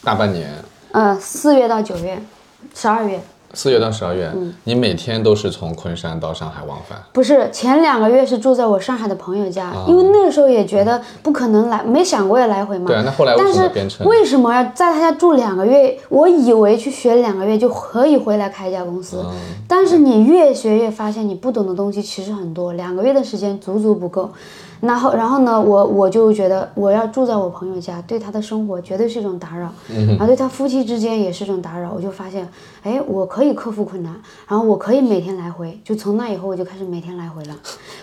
[0.03, 0.51] 大半年。
[0.93, 2.21] 呃，四月到九月，
[2.75, 3.21] 十二月。
[3.53, 6.97] 四月到十二月，你每天都是从昆山到上海往返？
[7.13, 12.87] 不是，前两个月是住在我上海的朋友家，因为那个时候也觉得不可能来，没想过要来回嘛。
[12.87, 13.69] 对啊，那后来但是
[14.05, 15.99] 为什么要在他家住两个月？
[16.09, 19.21] 我以为去学两个月就可以回来开一家公司，
[19.67, 24.31] 但是你越学越发现你不懂的东西其实很多，两个月的时间足足不够。
[24.81, 29.71] 然后，然后呢，我我就觉得我要住在我朋友家，对他的生活绝对是一种打扰，
[30.09, 31.93] 然后对他夫妻之间也是一种打扰。
[31.95, 32.49] 我就发现，
[32.83, 34.15] 哎，我可以克服困难，
[34.49, 35.81] 然后我可以每天来回。
[35.85, 37.55] 就从那以后，我就开始每天来回了。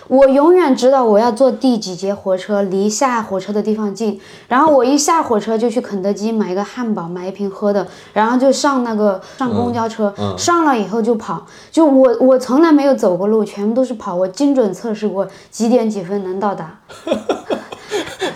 [0.08, 4.20] 我永远知道我要坐第几节火车，离下火车的地方近。
[4.48, 11.46] 然后我一下火车就去肯德基买一个汉堡，买一瓶喝的，然后就上那个上公交车，上了以后就跑。
[11.72, 14.16] 就我我从来没有走过路，全部都是跑。
[14.16, 16.80] 我精准测试过几点几分能到达。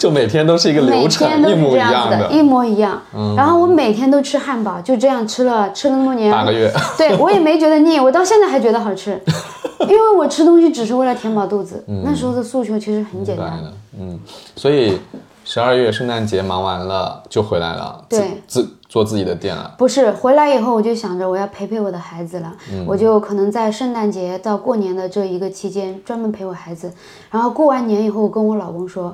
[0.01, 2.99] 就每天都是一个流程，一模一样的，一模一样。
[3.37, 6.73] 然后我每天都吃汉堡，就这样吃了吃了那么多年，八个月。
[6.97, 9.11] 对我也没觉得腻，我到现在还觉得好吃，
[9.81, 11.83] 因为我吃东西只是为了填饱肚子。
[12.03, 13.61] 那时候的诉求其实很简单。
[13.99, 14.19] 嗯，
[14.55, 14.97] 所以。
[15.43, 19.73] 十二月圣诞节忙完了就回来了，对自做自己的店了。
[19.75, 22.53] 不是回来以后，我就想着我要陪陪我的孩子了，
[22.85, 26.93] 我就可能在圣诞节到过年的这一个期间专门陪我孩子。
[27.31, 29.13] 然后过完年以后，我跟我老公说，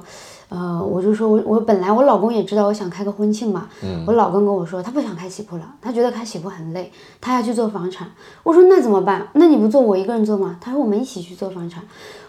[0.49, 3.67] 呃，我就说我我本来我老公也知道我想开个婚庆嘛，
[4.05, 8.07] 我老公跟我说他不想开喜铺了，他觉得开喜铺很累，他要去做房产。
[8.43, 9.27] 我说那怎么办？
[9.33, 10.57] 那你不做我一个人做吗？
[10.61, 11.83] 他说我们一起去做房产。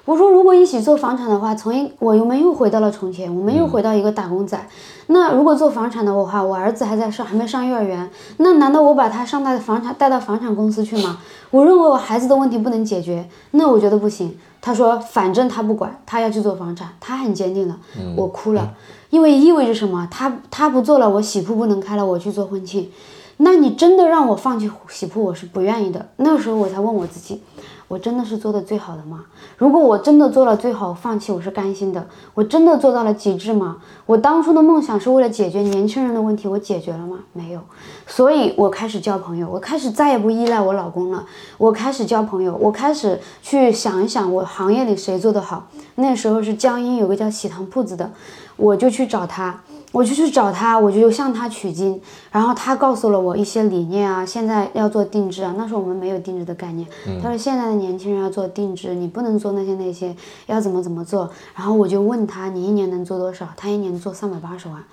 [0.04, 4.68] 我说如果一起做房产的话，从一我们又回到了从前，我们又回到一个打工仔。
[5.08, 11.18] 那如果做房产的话，我儿子还在上，还没上幼儿园，那难道我把他上到房产带到房产公司去吗？
[11.50, 14.36] 我认为我孩子的问题不能解决，那我觉得不行。
[14.60, 17.78] 他说反正他不管，他要去做房产，他很坚定了。
[18.16, 18.74] 我哭了，
[19.10, 20.06] 因为意味着什么？
[20.10, 22.90] 他他不做了，我喜铺不能开了，我去做婚庆。
[23.38, 26.08] 那你真的让我放弃喜铺，我是不愿意的。
[26.16, 27.40] 那个时候我才问我自己，
[27.88, 29.24] 我真的是做的最好的吗？
[29.56, 32.06] 如果我真的做了最好，放弃我是甘心的。
[32.34, 33.78] 我真的做到了极致吗？
[34.04, 37.20] 我当初的梦想是为了解决年轻人的问题，我解决了吗？
[37.32, 37.60] 没有。
[38.06, 41.24] 所以我开始交朋友，我开始再也不依赖我老公了。
[41.56, 45.66] 我开始交朋友，我开始去想一想我行业里谁做得好。
[45.94, 48.10] 那时候是江阴有个叫喜糖铺子的，
[48.56, 49.60] 我就去找他。
[49.90, 51.98] 我就去找他，我就向他取经，
[52.30, 56.86] 然后他告诉了我一些理念啊，现在要做定制啊，那时候我们没有定制的概念。
[57.22, 60.14] 他说现在的年轻人要做定制，你不能做那些那些，
[60.46, 61.30] 要怎么怎么做。
[61.56, 63.48] 然后我就问他，你一年能做多少？
[63.56, 64.84] 他一年做三百八十万。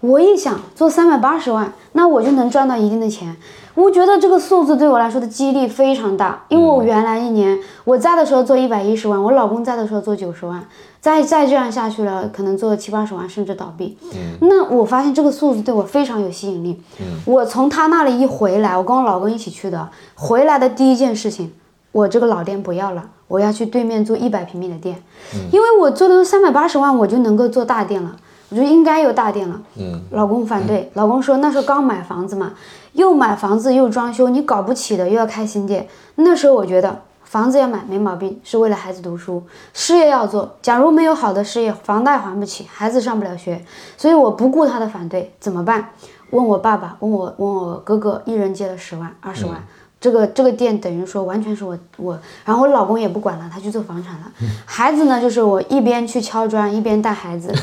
[0.00, 3.36] 我一想做三百八十万，那我就能赚到一定的钱。
[3.74, 10.66] 我觉得这个数字对我来说的激励非常大，因为我原来一年我在的时候做一百一十万，我老公在的时候做九十万，
[11.00, 13.96] 再再这样下去了，可能做七八十万甚至倒闭。
[14.12, 16.80] 嗯，那我发现这个数字对我非常有吸引力。
[16.98, 21.52] 嗯，我从他那里一回来，我跟我老公一起去的，回来的第一件事情，
[21.92, 25.02] 我这个老店不要了，我要去对面租一百平米的店，
[25.52, 28.16] 因为我做的三百八十万，我就能够做大店了。
[28.50, 29.60] 我觉得应该有大店了。
[29.76, 32.52] 嗯，老公反对，老公说那时候刚买房子嘛，
[32.92, 35.88] 又买房子又装修，你搞不起的，又要开新店。
[36.16, 40.56] 那时候我觉得房子要买没毛病，是为了孩子读书，事业要做。
[40.60, 43.64] 假如没有好的事业，房贷还不起，孩子上不了学，
[43.96, 45.90] 所以我不顾他的反对，怎么办？
[46.30, 49.64] 问我爸爸，问我问我哥哥，一人借了十万、二十万。
[50.00, 54.32] 这个这个店等于说完全是我我，然后我老公也不管了，他去做房产了。
[54.64, 57.54] 孩子呢，就是我一边去敲砖一边带孩子，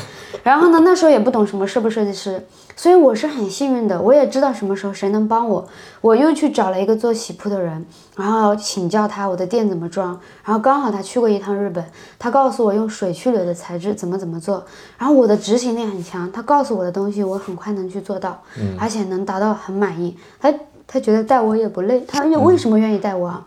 [0.44, 2.46] 然后呢那时候也不懂什么设不设计师，
[2.76, 5.68] 所以我是很幸运的，我也知道什么时候谁能帮我，
[6.00, 7.84] 我又去找了一个做洗铺的人，
[8.16, 10.10] 然后请教他我的店怎么装，
[10.44, 11.84] 然后刚好他去过一趟日本，
[12.20, 14.64] 他告诉我用水去柳的材质怎么怎么做，
[14.96, 18.40] 然后我的执行力很强，他告诉我的东西我很快能去做到，
[18.78, 20.54] 而且能达到很满意，他。
[20.88, 23.44] 他觉得带我也不累，他为什么愿意带我啊？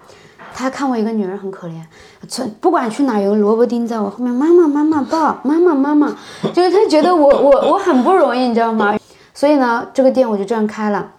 [0.54, 1.82] 他看我一个女人很可怜，
[2.28, 6.16] 从不管去哪有个萝卜丁在我后面，妈妈妈妈抱，妈妈妈妈，
[6.54, 8.98] 就是他觉得我我我很不容易，你知道吗？
[9.34, 11.10] 所以呢，这个店我就这样开了。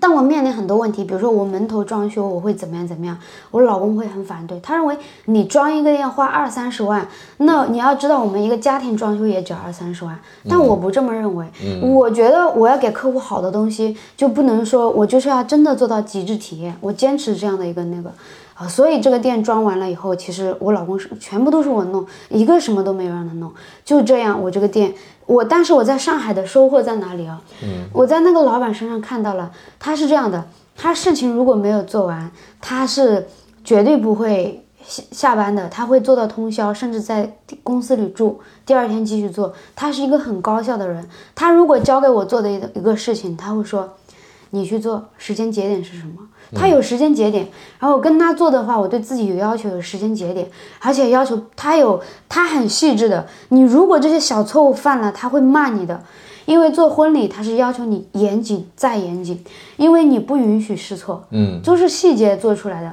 [0.00, 3.16] 但我面临很多问题，比如说我门头装修，我会怎么样怎么样？
[3.50, 7.06] 我老公会很反对，他认为你装一个店花二三十万，
[7.38, 11.46] 那你要知道我们一个家庭装修也只要二三十万，但我不这么认为。
[11.82, 18.10] 我觉得我要给客户好的东西，就不能说我就是要真的做到极致体验，我坚持这样的一个那个
[18.54, 18.66] 啊。
[18.68, 23.52] 所以这个店装完了以后，其实我老公是全部都是我弄，一个什么都没有让他弄，
[23.84, 24.94] 就这样我这个店。
[25.26, 27.40] 我但是我在上海的收获在哪里啊？
[27.62, 30.44] 嗯，我在那个老板身上看到了，他是这样的，
[30.76, 32.30] 他事情如果没有做完，
[32.60, 33.28] 他是
[33.64, 39.52] 绝对不会下下班的，他会做到通宵，甚至在公司里住，第二天继续做。
[39.76, 43.88] 他是一个很高效的人，他如果交给我做的一一个事情，他会说，
[44.50, 46.14] 你去做，时间节点是什么？
[46.54, 47.46] 他有时间节点，
[47.78, 50.48] 然后我跟他做的话，我对自己有要求，有时间节点，
[50.80, 53.26] 而且要求他有，他很细致的。
[53.48, 56.02] 你如果这些小错误犯了，他会骂你的，
[56.44, 59.42] 因为做婚礼他是要求你严谨再严谨，
[59.76, 62.92] 因为你不允许试错，嗯，都是细节做出来的。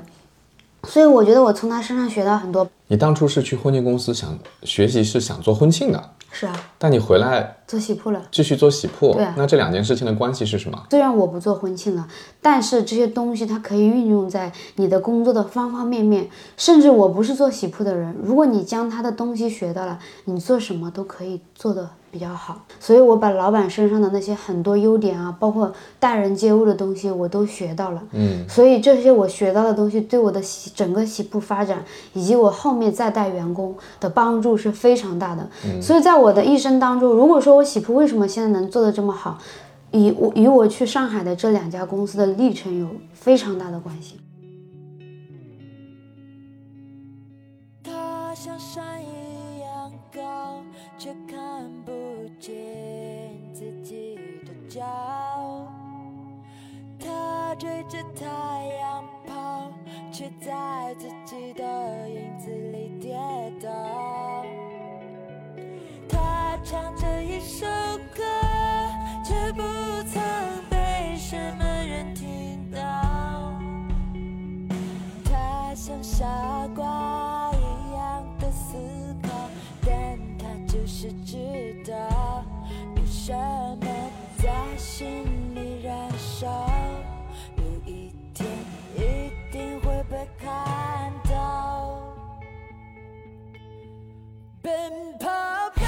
[0.88, 2.66] 所以我觉得我从他身上学到很多。
[2.88, 6.02] 你当初是去婚庆公司想学习，是想做婚庆的。
[6.32, 9.14] 是啊，但你回来做喜铺了，继续做喜铺。
[9.14, 10.84] 对啊，那这两件事情的关系是什么？
[10.90, 12.08] 虽然我不做婚庆了，
[12.42, 16.28] 但是这些东西它可以运用在你的工作的方方面面。
[16.58, 22.64] 甚至我不是做喜铺的人，如果你将他的东西学到了，你做什么都可以做的比较好。
[22.80, 28.02] 所以我把老板身上的那些很多优点啊，包括待人接物的东西，我都学到了。
[28.14, 35.48] 嗯，所以这些我学到的东西对我的喜整个喜铺发展以及我后面再带员工的帮助是非常大的。
[35.82, 39.38] 所以在我的一生当中，如果说我喜铺为什么现在能做得这么好，
[39.92, 44.20] 与我与我去上海的这两家公司的历程有非常大的关系。
[60.42, 63.18] 在自己的影子里跌
[63.62, 63.70] 倒。
[66.64, 67.66] 唱着一首
[68.16, 68.24] 歌，
[69.24, 69.62] 却不
[70.04, 70.22] 曾
[70.70, 72.80] 被什么人听到。
[75.26, 76.26] 他像傻
[76.76, 78.78] 瓜一样的思
[79.24, 79.30] 考，
[79.86, 81.38] 但他就是知
[81.88, 82.46] 道
[82.96, 83.88] 有什么
[84.38, 86.70] 在心里燃烧，
[87.58, 88.48] 有一天
[88.96, 92.00] 一定会被看到。
[94.62, 94.72] 奔
[95.20, 95.28] 跑
[95.76, 95.82] 吧，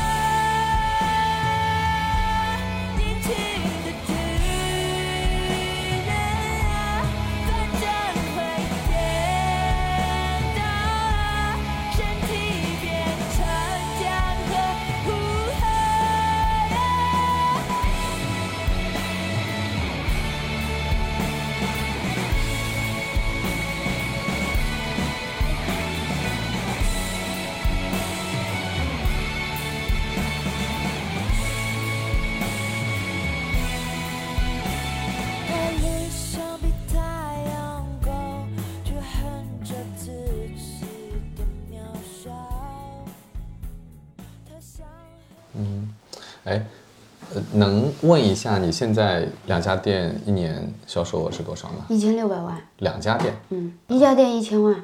[47.62, 51.86] 能问一下你现在两家店一年销售额是多少吗？
[51.89, 54.76] 一千六百万，两家店嗯，一家店一千万，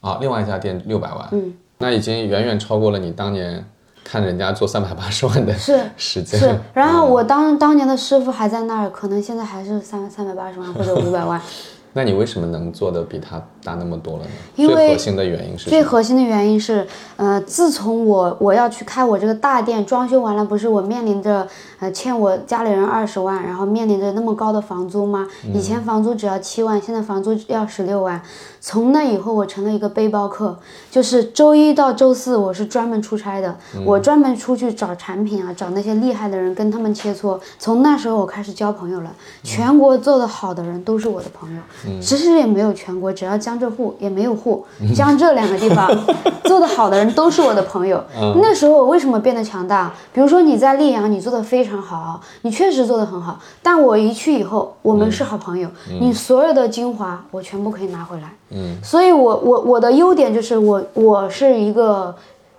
[0.00, 3.64] 啊，另外一家店六百万，嗯，那已经远远超过了你当年
[4.02, 6.40] 看人家做三百八十万的是时间。
[6.40, 6.58] 是。
[6.72, 11.40] 然后我当当年的师傅还在那儿，可能现在还是三三百八十万或者五百万。
[11.96, 14.30] 那你为什么能做的比他大那么多了呢？
[14.56, 15.70] 因为最核心的原因是什么？
[15.70, 21.46] 最核心的原因是，呃，自从我我要去开我这个大店，装修完了，不是我面临着
[21.84, 25.28] 呃欠我家里人二十万，然后面临着那么高的房租吗？
[25.52, 28.20] 以前房租只要七万，现在房租要十六万。
[28.58, 30.58] 从那以后，我成了一个背包客，
[30.90, 33.54] 就是周一到周四我是专门出差的，
[33.84, 37.38] 我专门出去找产品啊，找那些厉害的人跟他们切磋。
[37.58, 39.12] 从那时候我开始交朋友了，
[39.42, 41.60] 全国做得好的人都是我的朋友。
[42.00, 44.64] 其实也没有全国，只要江浙沪也没有沪，
[44.96, 45.90] 江浙两个地方
[46.44, 48.02] 做得好的人都是我的朋友。
[48.40, 49.92] 那时候我为什么变得强大？
[50.14, 55.68] 比如说你在溧阳，你做的非常好，你确实做得很好，但我一去以后，我们是好朋友，
[56.00, 58.34] 你所有的精华我全部可以拿回来。
[58.50, 62.14] 嗯，所以我我我的优点就是我我是一个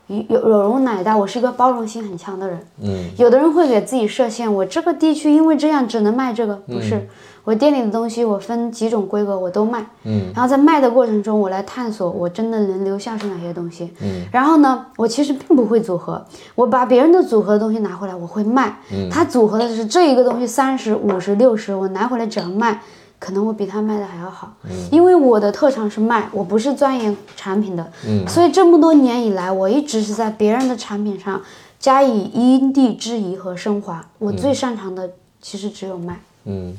[0.07, 2.67] 有有有容乃大，我是一个包容心很强的人。
[2.81, 7.07] 嗯，有的人会给自己设限，我这个地区因为这样只能卖这个，不是。
[7.45, 16.25] 我店里的东西我分几种规格我都卖，嗯，然后在卖的过程中我来探索我真的能留下是哪些东西，嗯，然后呢，我其实并不会组合，
[16.55, 22.81] 我把别人的组合的东西拿回来我会卖，嗯，他组合的是这一个东西三十五十六十，我拿回来只要卖，
[23.19, 31.39] 可能我比他卖的还要好，嗯，因为我的特长是卖，我不是钻研产品的，嗯，所以这么多年以来，我一直是在别人的产品上
[31.79, 36.19] 加以因地制宜和升华，我最擅长的其实只有卖。
[36.45, 36.73] 嗯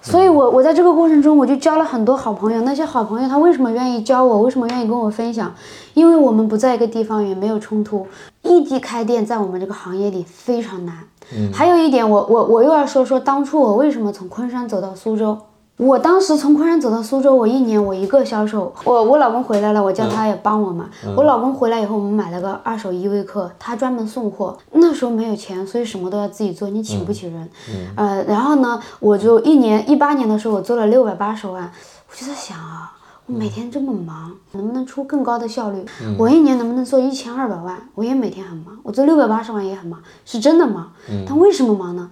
[0.00, 2.62] 所以我我在这个过程中，我就交了很多好朋友。
[2.62, 4.42] 那些好朋友他为什么愿意教我？
[4.42, 5.52] 为什么愿意跟我分享？
[5.92, 8.06] 因为我们不在一个地方，也没有冲突。
[8.42, 10.96] 异地开店在我们这个行业里非常难。
[11.36, 15.36] 嗯，还有一点，我我我又要说说当初我为什么从昆山走到苏州。
[15.78, 18.74] 我当时从昆山走到苏州，我一年我一个销售。
[18.82, 20.90] 我我老公回来了，我叫他也帮我嘛。
[21.16, 24.58] 我老公回来以后，我们买了个二手依维柯，他专门送货。
[24.72, 27.48] 那时候没有钱，所以什么都要自己做，你请不起人。
[27.94, 31.70] 呃，然后呢，我就一年一八年的时候，我做了六百八十万。
[32.10, 32.92] 我就在想啊，
[33.26, 35.86] 我每天这么忙，能不能出更高的效率？
[36.18, 37.80] 我一年能不能做一千二百万？
[37.94, 40.90] 我也每天很忙，我做六百八十万也很忙，是真的忙。
[41.24, 42.10] 但为什么忙呢？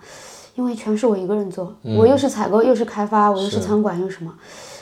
[0.57, 4.35] 因为全是我一个人做，我又是采购，又是开发，我又是仓管，又什么，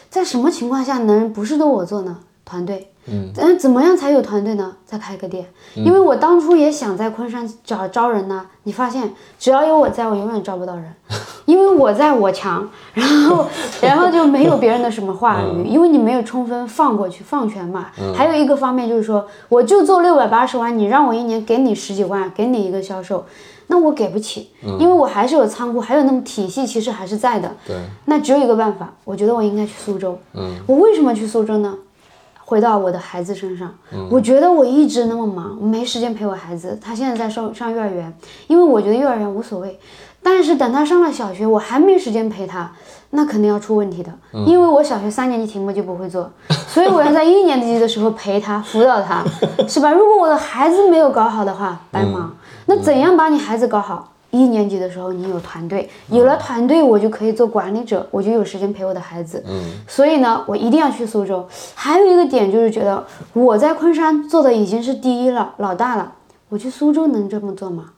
[0.09, 2.17] 在什么情况下能不是都我做呢？
[2.45, 4.77] 团队，嗯，但怎么样才有团队呢？
[4.85, 10.95] 再开个店，因为我当初也想在昆山找招人呢，你发现只要有我在，我永远招不到人，
[11.47, 13.47] 因为我在我强，然后
[13.81, 17.87] 然后就没有别人的什么话语，因为你没有充分放过去放权嘛。
[18.15, 23.25] 还有一个方面就是说，我就做六百八十万，你让我一年给你十几万，给你一个销售。
[23.67, 27.51] 那我给不起，因为我还是有仓库，还有那么体系，其实还是在的。
[27.67, 30.19] 对，那只有一个办法，我觉得我应该去苏州。
[30.35, 31.75] 嗯，我为什么去苏州呢？
[32.47, 33.75] 回到我的孩子身上，
[34.11, 36.79] 我觉得我一直那么忙，我没时间陪我孩子。
[36.79, 38.13] 他现在在上上幼儿园，
[38.49, 39.81] 因为我觉得幼儿园无所谓，
[40.23, 42.71] 但是等他上了小学，我还没时间陪他，
[43.11, 44.13] 那肯定要出问题的。
[44.47, 46.31] 因为我小学三年级题目就不会做，
[46.69, 49.25] 所以我要在一年级的时候陪他，辅导他，
[49.67, 49.91] 是吧？
[49.91, 52.31] 如果我的孩子没有搞好的话，白忙。
[52.67, 54.11] 那怎样把你孩子搞好？
[54.31, 59.41] 一年级的时候你有团队，有了团队我就可以做管理者，我就有时间陪我的孩子。
[59.47, 61.47] 嗯，所以呢，我一定要去苏州。
[61.77, 66.15] 还有一个点就是觉得我在昆山做的已经是第一了，老大了，
[66.49, 67.91] 我去苏州能这么做吗？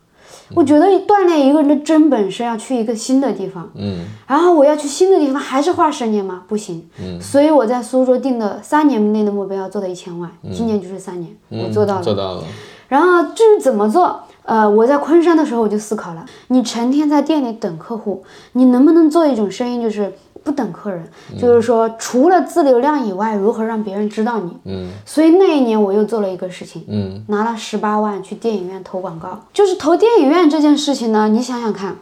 [0.54, 6.42] 我觉得锻炼一个人的真本事要去一个新的地方，嗯然后我要去新的地方，还是花十年吗？
[6.46, 6.86] 不行。
[7.00, 12.02] 嗯所以我在苏州定的三年内的目标要做到一千万，今年就是三年，我做到了。
[12.02, 12.44] 嗯做到了。
[12.88, 18.22] 然后至于怎么做，呃，我在昆山的时候我就思考了，你成天在店里等客户，
[18.52, 20.12] 你能不能做一种生意，就是
[20.44, 21.04] 不等客人，
[21.36, 24.56] 就是说除了自流量以外，如何让别人知道你？
[24.64, 29.40] 嗯所以那一年我又做了一个事情，嗯拿了十八万去电影院投广告。
[29.52, 31.96] 就是投电影院这件事情呢，你想想看，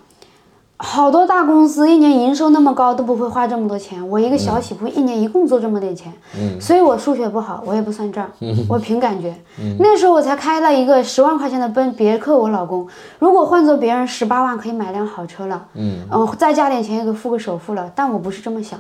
[0.76, 6.60] 好多大公司一年营收那么高都不会花这么多钱，我一个小起步一年一共做这么点钱，嗯。
[6.60, 8.28] 所以我数学不好，我也不算账，
[8.68, 9.34] 我凭感觉。
[9.60, 9.76] 嗯。
[9.78, 12.86] 那时候我才开了一个十万块钱的奔别克，我老公
[13.20, 16.00] 如果换做别人十八万可以买辆好车了，嗯。
[16.10, 18.78] 嗯，再加点钱也给付个首付了，但我不是这么想，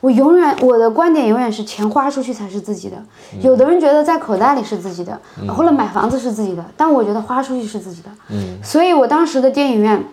[0.00, 2.96] 我永远我的观点永远是钱花出去才是自己的。
[3.40, 5.18] 有的人觉得在口袋里是自己的，
[5.48, 8.08] 或者买房子是自己的，但我觉得花出去是自己的。
[8.30, 8.58] 嗯。
[8.64, 10.04] 所以我当时的电影院，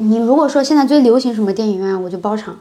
[0.00, 2.56] 你如果说现在最流行什么电影院，我就包场。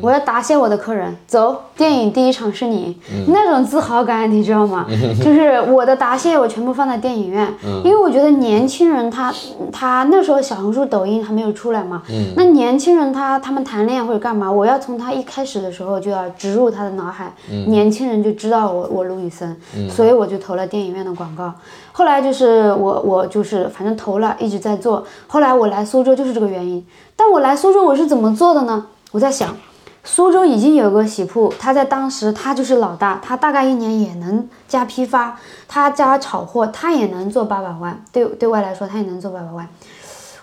[0.00, 2.96] 我要答谢我的客人，走，电影第一场是你，
[3.28, 4.86] 那种自豪感你知道吗？
[5.22, 7.52] 就是我的答谢，我全部放在电影院，
[7.84, 9.32] 因为我觉得年轻人他
[9.72, 12.02] 他那时候小红书、抖音还没有出来嘛，
[12.36, 17.32] 那年轻人他他们谈恋爱或者干嘛，我要从他一开始的时候就要植入他的脑海，
[17.66, 19.56] 年轻人就知道我我卢宇森，
[19.90, 21.52] 所以我就投了电影院的广告。
[21.92, 25.04] 后来就是我我就是反正投了，一直在做。
[25.28, 26.84] 后来我来苏州就是这个原因。
[27.16, 28.86] 但我来苏州我是怎么做的呢？
[29.14, 29.56] 我在想，
[30.02, 35.38] 苏州已经有个喜铺，他在当时他就是老大，他大概一年也能加批发，
[35.68, 38.02] 他加炒货，他也能做八百万。
[38.10, 39.68] 对对外来说，他也能做八百万。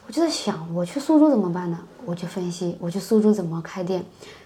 [0.07, 1.77] 我就在想，我去苏州怎么办呢？
[2.05, 4.05] 我就分析，我去苏州怎么开店。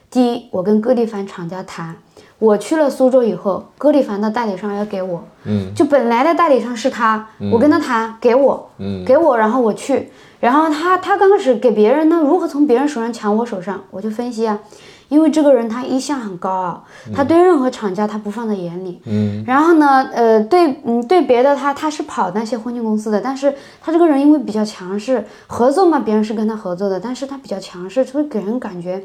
[0.09, 1.95] 第一，我跟各地方厂家谈，
[2.37, 5.73] 我去了苏州以后，歌地凡的代理商要给我，嗯。
[5.73, 9.05] 就本来的代理商是他，我跟他谈，给我，嗯。
[9.05, 10.11] 给我，然后我去，
[10.41, 14.59] 然后他他刚开始给别人呢，如何从别人手上抢我手上，我就分析啊，
[15.07, 16.83] 因为这个人他一向很高傲，
[17.15, 19.41] 他对任何厂家他不放在眼里，嗯。
[19.47, 29.01] 然后呢，呃，对，嗯，对别的他他是跑那些婚庆公司的，但是他这个人因为比较强势，合作嘛，别人是跟他合作的，但是他比较强势，就会给人感觉。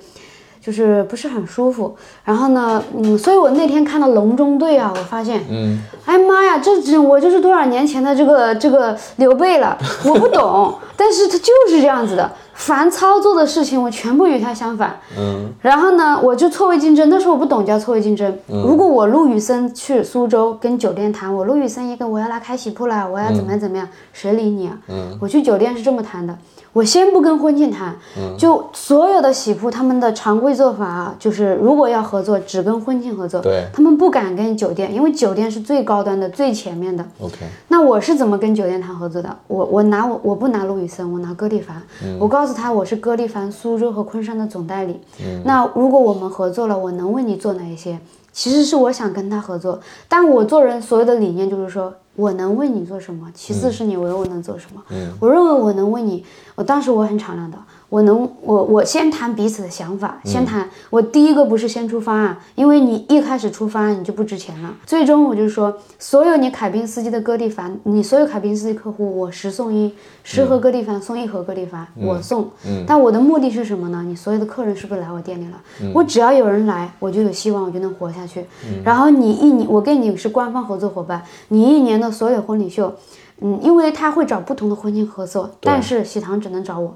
[0.60, 5.78] 就是不是很舒服，然后呢，嗯，所以我那天看到隆中对啊，我发现，嗯。
[6.04, 14.98] 哎妈呀，这这我就是多少年前的这个这个刘备了，我不懂， 但是他就是这样子的，凡操作的事情我全部与他相反。
[15.16, 15.50] 嗯。
[15.60, 18.36] 然后呢，我就错位竞争，那时候我不懂叫错位竞争。
[18.48, 24.76] 如果我陆羽森去苏州跟酒店谈，我陆羽森一个我要来开喜铺了，我要怎么样怎么样，谁理你啊？
[24.88, 25.16] 嗯。
[25.20, 26.36] 我去酒店是这么谈的，
[26.72, 27.96] 我先不跟婚庆谈，
[28.38, 37.04] 就所有的喜铺他们的常规做法啊，就是如果要合作，只跟婚庆合作，对他们不敢跟酒店，因为酒店是最高端的、最前面的。
[37.20, 37.36] ，OK，
[37.68, 39.36] 那我是怎么跟酒店谈合作的？
[39.48, 41.82] 我我拿我我不拿陆羽森，我拿歌地凡。
[42.18, 45.00] 我告诉他我是歌地凡苏州和昆山的总代理。
[45.44, 47.98] 那如果我们合作了，我能为你做哪一些？
[48.32, 54.80] 其实是我想跟他合作，但我做人所有的理念就是说我能为你做什么，其次是你为我能做什么。
[55.18, 56.24] 我认为我能为你，
[56.60, 57.56] 我当时我很敞亮的，
[57.88, 64.74] 我能我我先谈彼此的想法，先谈我第一个不是先出方案，因为你一开始出方案你就不值钱了。
[64.84, 69.90] 最终我就说，所有你凯宾斯基的歌地凡，你所有凯宾斯基客户我十送一，
[70.22, 72.46] 十盒歌地凡送一盒歌地凡，我送。
[72.86, 74.04] 但我的目的是什么呢？
[74.06, 75.58] 你所有的客人是不是来我店里了？
[75.94, 78.44] 我只要有人来，我就有希望，我就能活下去。
[78.84, 82.94] 然后你一年，我跟你是官方合作伙伴，你一年的所有婚礼秀，
[83.40, 86.94] 嗯，因为他会找不同的婚庆合作，但是喜糖只能找我。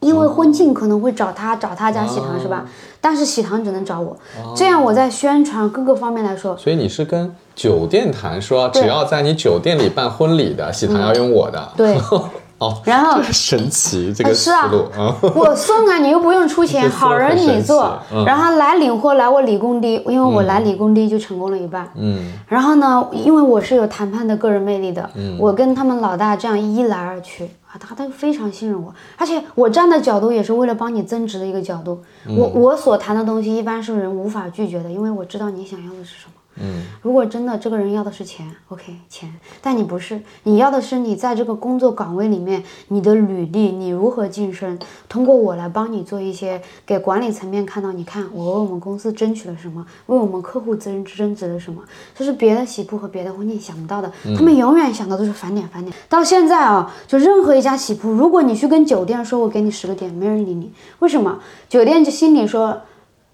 [0.00, 2.66] 因为婚庆可能会找他，找他家喜糖是吧？
[3.00, 4.16] 但是喜糖只能找我，
[4.56, 11.96] 这样我在宣传各个方面来说，所以你是跟酒店谈说，只要在你酒店里办婚礼的喜糖要用我的，对，
[12.62, 21.90] 哦，然后神奇 这个思是啊路啊， 我送啊，你又不用出钱，好人你做，嗯然后来领货来我理工低，因为我来理工低就成功了一半。
[21.96, 32.00] 嗯然后呢，因为我是有谈判的个人魅力的，我跟他们老大这样一来二去啊，他他非常信任我，而且我站的角度也是为了帮你增值的一个角度。
[32.28, 36.32] 我我所谈的东西一般是人无法拒绝的，因为我知道你想要的是什么。
[36.56, 39.32] 嗯，如果真的这个人要的是钱，OK，钱，
[39.62, 44.78] 但你不是，你要的是你在这个工作岗位里面你的履历，你如何晋升，
[45.08, 51.82] 通过我来帮你做一些给管理层面看到，你看我为我们公司争取了什么，为我们客户增增值了什么，
[52.14, 55.96] 这是别的喜铺和别的婚庆想不到的，他们永远想的都是返点返点。
[56.08, 61.38] 到现在啊，就任何一家喜铺，如果你去跟酒店说我给你十个点，没人理你，为什么？
[61.68, 62.82] 酒店就心里说。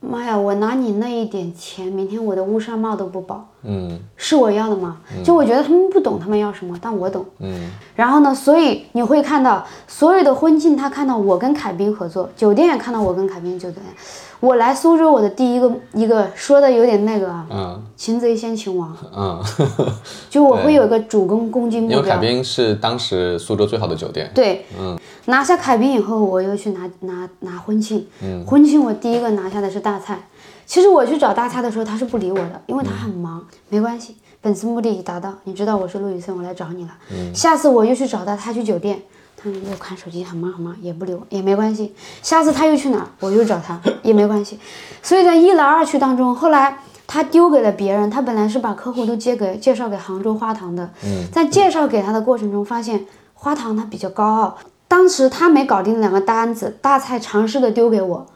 [0.00, 0.38] 妈呀！
[0.38, 4.98] 我拿你那一点钱，明天我的乌纱帽都不保，嗯是我要的吗？
[5.24, 7.24] 就我觉得他们不懂他们要什么，但我懂。
[7.40, 13.84] 嗯然后呢，所以你会看到所有的婚庆，他看到我跟凯宾合作，酒店也看到我跟凯宾酒店。
[14.40, 19.42] 我来苏州，我的第一个一个说的有点那个啊，嗯擒贼先擒王，嗯，
[20.30, 22.18] 就我会有一个主攻攻击目因为凯。
[22.18, 24.30] 宾是当时苏州最好的酒店。
[24.34, 28.06] 对，嗯拿下凯宾以后，我又去拿拿拿婚庆。
[28.22, 30.20] 嗯婚庆我第一个拿下的是大菜。
[30.64, 33.44] 其实我去找大菜的时候，他是不理我的，因为他很忙。
[33.68, 35.34] 没关系，本次目的已达到。
[35.44, 36.90] 你知道我是陆宇森，我来找你了。
[37.10, 39.02] 嗯下次我又去找他，他去酒店，
[39.40, 41.94] 他又看手机，很忙很忙，也不理我，也没关系。
[42.22, 44.58] 下次他又去哪儿，我又找他， 也没关系。
[45.00, 50.90] 所以在一来二去当中，后来他丢给了别人，他本来是把客户都接给介绍给杭州花堂的，
[51.30, 54.58] 在介绍给他的过程中，发现花堂他比较高傲，
[54.88, 58.26] 当时他没搞定两个单子，大菜尝试的丢给我，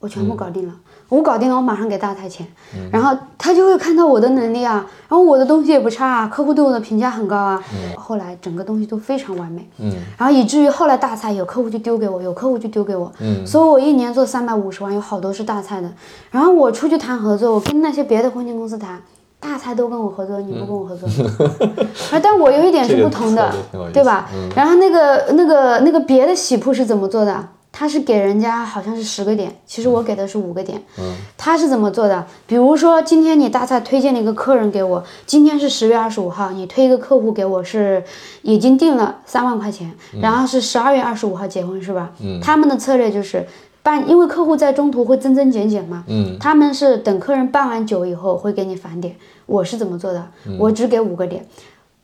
[0.00, 0.74] 我全部搞定了。
[1.08, 2.46] 我搞定了，我马上给大菜钱，
[2.90, 7.62] 然后他就会看到我的能力啊，然后我的东西也不差啊，客户对我的评价很高啊，
[7.96, 9.92] 后来整个东西都非常完美，嗯。
[10.18, 13.46] 然后以至于后来大菜有客户就丢给我，有客户就丢给我，嗯。
[13.46, 15.88] 所以我一年做三百五十万，有好多是大菜的。
[16.30, 19.00] 然后我出去谈合作，我跟那些别的婚庆公司谈，
[19.38, 21.08] 大菜都跟我合作，你不跟我合作，
[22.10, 23.54] 啊，但我有一点是不同的
[23.92, 24.28] 对吧？
[24.34, 24.48] 嗯。
[24.56, 27.48] 然后那个那个那个别的喜铺是怎么做的？
[27.78, 30.82] 他是给人家好像是十个点，其实我给的是五个点。
[30.98, 32.26] 嗯他是怎么做的？
[32.46, 38.02] 比如说今天你大菜推荐了一个客人给我，今天是十月二十五号，你推一个客户给我是
[38.40, 42.12] 已经定了三万块钱，然后是十二月二十五号结婚是吧？
[42.22, 43.46] 嗯他们的策略就是
[43.82, 49.14] 办，因为客户在中途会增增减减嘛，嗯他们是等客人办完酒以后会给你返点。
[49.44, 50.26] 我是怎么做的？
[50.46, 51.46] 嗯我只给五个点，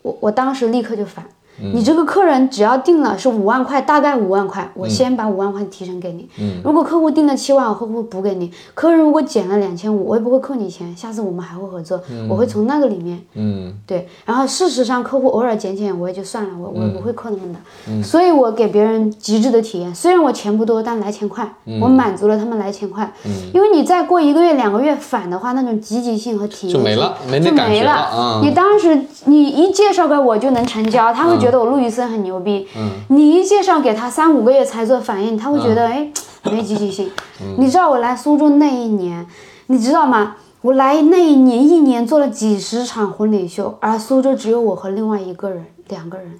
[0.02, 1.24] 我我当时立刻就返。
[1.62, 6.28] 嗯你这个客人只要定了是五万块，大概五万块，我先把五万块提成给你。
[6.38, 8.50] 嗯如果客户定了七万，我会不会补给你？
[8.74, 19.94] 客人如果减了两千五，我也不会扣你钱，下次我们还会合作，我会从那个里面嗯对，然后事实上客户偶尔减减，我也就算了，我我也不嗯会扣他们的，所以我给别人极致的体验。
[19.94, 23.12] 虽然我钱不多，但来钱快，嗯我满足了他们来钱快。
[23.54, 32.66] 因为你再过一个月、两个月返的话，那种积极性和体验就没了没那就没感觉了嗯你当时你一介绍给我就能成交，他会觉得我陆宇森很牛逼。
[32.76, 36.10] 嗯你一介绍给他三五个月才做反应，他会觉得哎
[36.44, 37.10] 没积极性。
[37.40, 39.26] 嗯你知道我来苏州那一年，
[39.66, 40.36] 你知道吗？
[40.62, 46.38] 我来那一年，一年做了几十场婚礼秀，而苏州只有我和另外一个人，两个人，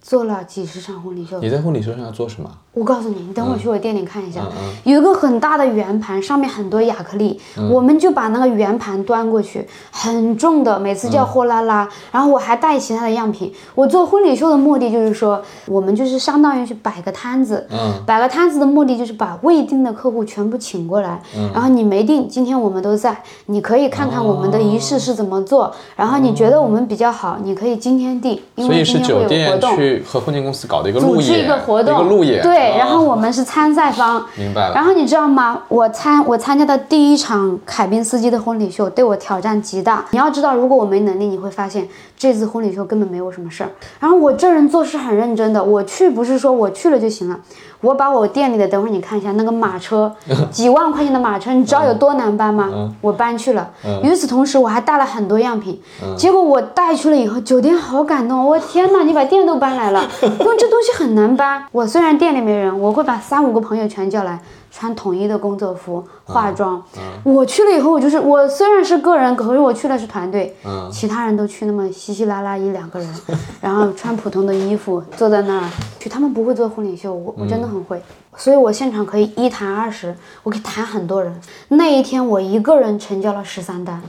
[0.00, 1.38] 做了几十场婚礼秀。
[1.40, 2.50] 你在婚礼秀上要做什么？
[2.74, 4.40] 我告诉你，你等会儿去我店里看一下，
[4.84, 7.38] 有一个很大的圆盘，上面很多亚克力，
[7.70, 11.86] 我们就把那个圆盘端过去，很重的，每次嗯叫货拉拉。
[12.10, 13.52] 然后我还带其他的样品。
[13.74, 29.76] 我做婚礼秀的目的就是说，我们就是相当于去摆个摊子，嗯摆个摊子的目的就是把未定的客户全部请过来，嗯然后你没定，今天我们都在，你可以看看我们的仪式是怎么做，然后你觉得我们比较好，你可以今天定，因所以是为今天会有活酒店动。
[29.76, 32.42] 去和婚庆公司搞的一个路组织，一个活动，一个路演。
[32.42, 34.74] 对，哦然后我们是参赛方，明白了。
[34.74, 35.62] 然后你知道吗？
[35.68, 40.04] 我参我参加的第一场凯宾斯基的婚礼秀，对我挑战极大。
[40.10, 43.70] 你要知道，如果我没能力，你会发现这次婚礼秀根本没有什么事儿。
[43.98, 47.38] 然后我这人做事很认真的，我去不是说我去了就行了，
[47.82, 50.10] 我把我店里的，等会儿你看一下那个马车，
[50.50, 52.70] 几万块钱的马车，你知道有多难搬吗？
[53.02, 53.68] 我搬去了。
[54.02, 55.78] 与此同时，我还带了很多样品。
[56.16, 61.64] 结果我带去了以后，酒店好感动，我天哪，你把店都搬来了， 因为这东西很难搬。
[61.72, 64.38] 我虽然店里没人，我会把三五个朋友全叫来。
[64.74, 66.82] 穿统一的工作服，化妆。
[67.22, 73.14] 我去了以后，我就是我虽然是个人，可是我去的是团队，嗯其他人都去那么稀稀拉拉一两个人，
[73.60, 75.68] 然后穿普通的衣服坐在那儿。
[76.00, 78.02] 去他们不会做婚礼秀，我我真的很会，
[78.36, 80.12] 所以我现场可以一谈二十，
[80.42, 81.32] 我可以谈很多人。
[81.68, 84.02] 那一天我一个人成交了十三单，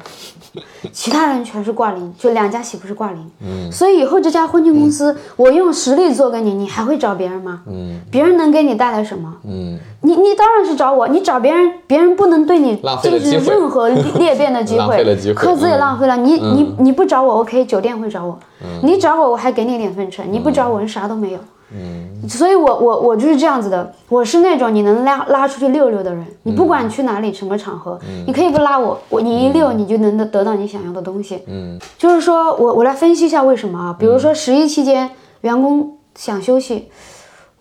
[0.91, 3.31] 其他人全是挂零，就两家喜不是挂零。
[3.41, 3.71] 嗯。
[3.71, 7.61] 所以以后这家婚庆公司，我用实力做给你，你还会找别人吗？
[7.67, 7.99] 嗯。
[8.11, 9.33] 别人能给你带来什么？
[9.45, 9.79] 嗯。
[10.01, 13.89] 你你当然是找我，你找别人，别人不能对你进行任何
[14.19, 14.97] 裂变的机会
[15.33, 16.17] 客资也嗯浪费了。
[16.17, 18.37] 你你你不找我，OK，酒店会找我，
[18.83, 21.39] 你找我，我还给你点分成，你不找我，人啥都没有。
[21.75, 31.41] 嗯，所以我我我就是这样子的，我是那种你能拉拉出去溜溜的人，你不管去哪里什么场合，你可以不拉我，我你一溜你就能得得到你想要的东西。
[31.47, 35.09] 嗯，就是说我我来分析一下为什么啊，比如说十一期间
[35.41, 36.89] 员工想休息，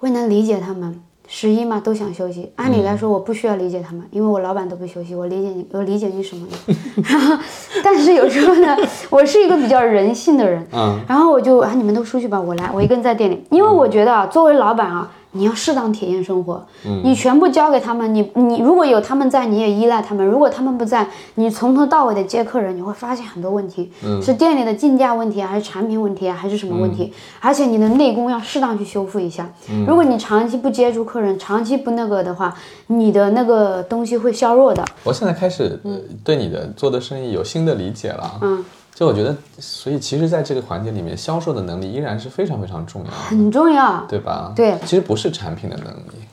[0.01, 1.03] 我也能理解他们。
[1.35, 6.77] 十一嘛都想休息，按理来说我不需要理解他们，因为我老板都不休息，我理解你，我理解你什么呢？
[7.09, 7.39] 然后，
[7.83, 8.77] 但是有时候呢，
[9.09, 15.11] 我是一个比较人性的人，嗯，然后我就啊你们都出去吧，我来，我一个人在店里，因为我觉得啊，作为老板啊。
[15.33, 16.63] 你要适当体验生活，
[17.03, 23.91] 你全部交给他们，你你如果有他们在，你也依赖他们；如果他们不在，你从头到尾的接客人，你会发现很多问题，
[24.23, 27.13] 是店里的进价问题啊，还是产品问题啊，还是什么问题？
[27.41, 29.49] 而且你的内功要适当去修复一下。
[29.87, 32.55] 如果你长期不接触客人，长期不那个的话，
[32.89, 34.85] 你的那个东西会削弱的。
[35.03, 38.39] 我现在开始呃对你的做的生意有新的理解了。
[38.43, 38.65] 嗯，
[38.95, 44.53] 就我觉得，所以其实在这个环节里面，销售的能力依然是非常非常重要的，很重要，对吧？
[44.55, 46.25] 对其实不是产品的能力，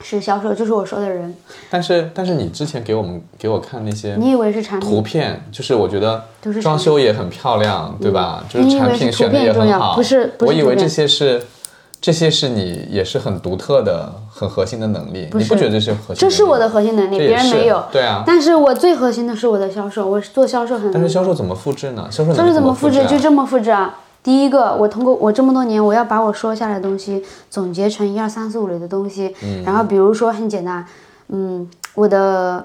[0.00, 1.34] 是销售，就是我说的人。
[1.70, 5.00] 但是但是你之前给我们给我看那些你以为是产品图？
[5.00, 6.24] 片，就是我觉得
[6.60, 8.44] 装修也很漂亮，对吧？
[8.48, 11.42] 就是产品选的也很好，不是我以为这些是。
[12.00, 14.08] 这些是你也是很独特的、
[14.38, 16.16] 很核心的能力，你不觉得这是核心？
[16.16, 17.82] 这是我的，核心能力，别人没有。
[17.90, 18.22] 对啊。
[18.24, 20.92] 但是我最核心的是我的销售，我是做销售很。
[20.92, 22.06] 但是销售怎么复制呢？
[22.08, 23.04] 销售销售怎么复制？
[23.06, 23.98] 就这么复制啊！
[24.22, 29.34] 第一个，我通过我这么多年，我要把我说下来的东西总结成一二三四五类的东西。
[29.42, 30.84] 嗯然后比如说很简单，
[31.28, 32.64] 嗯，我的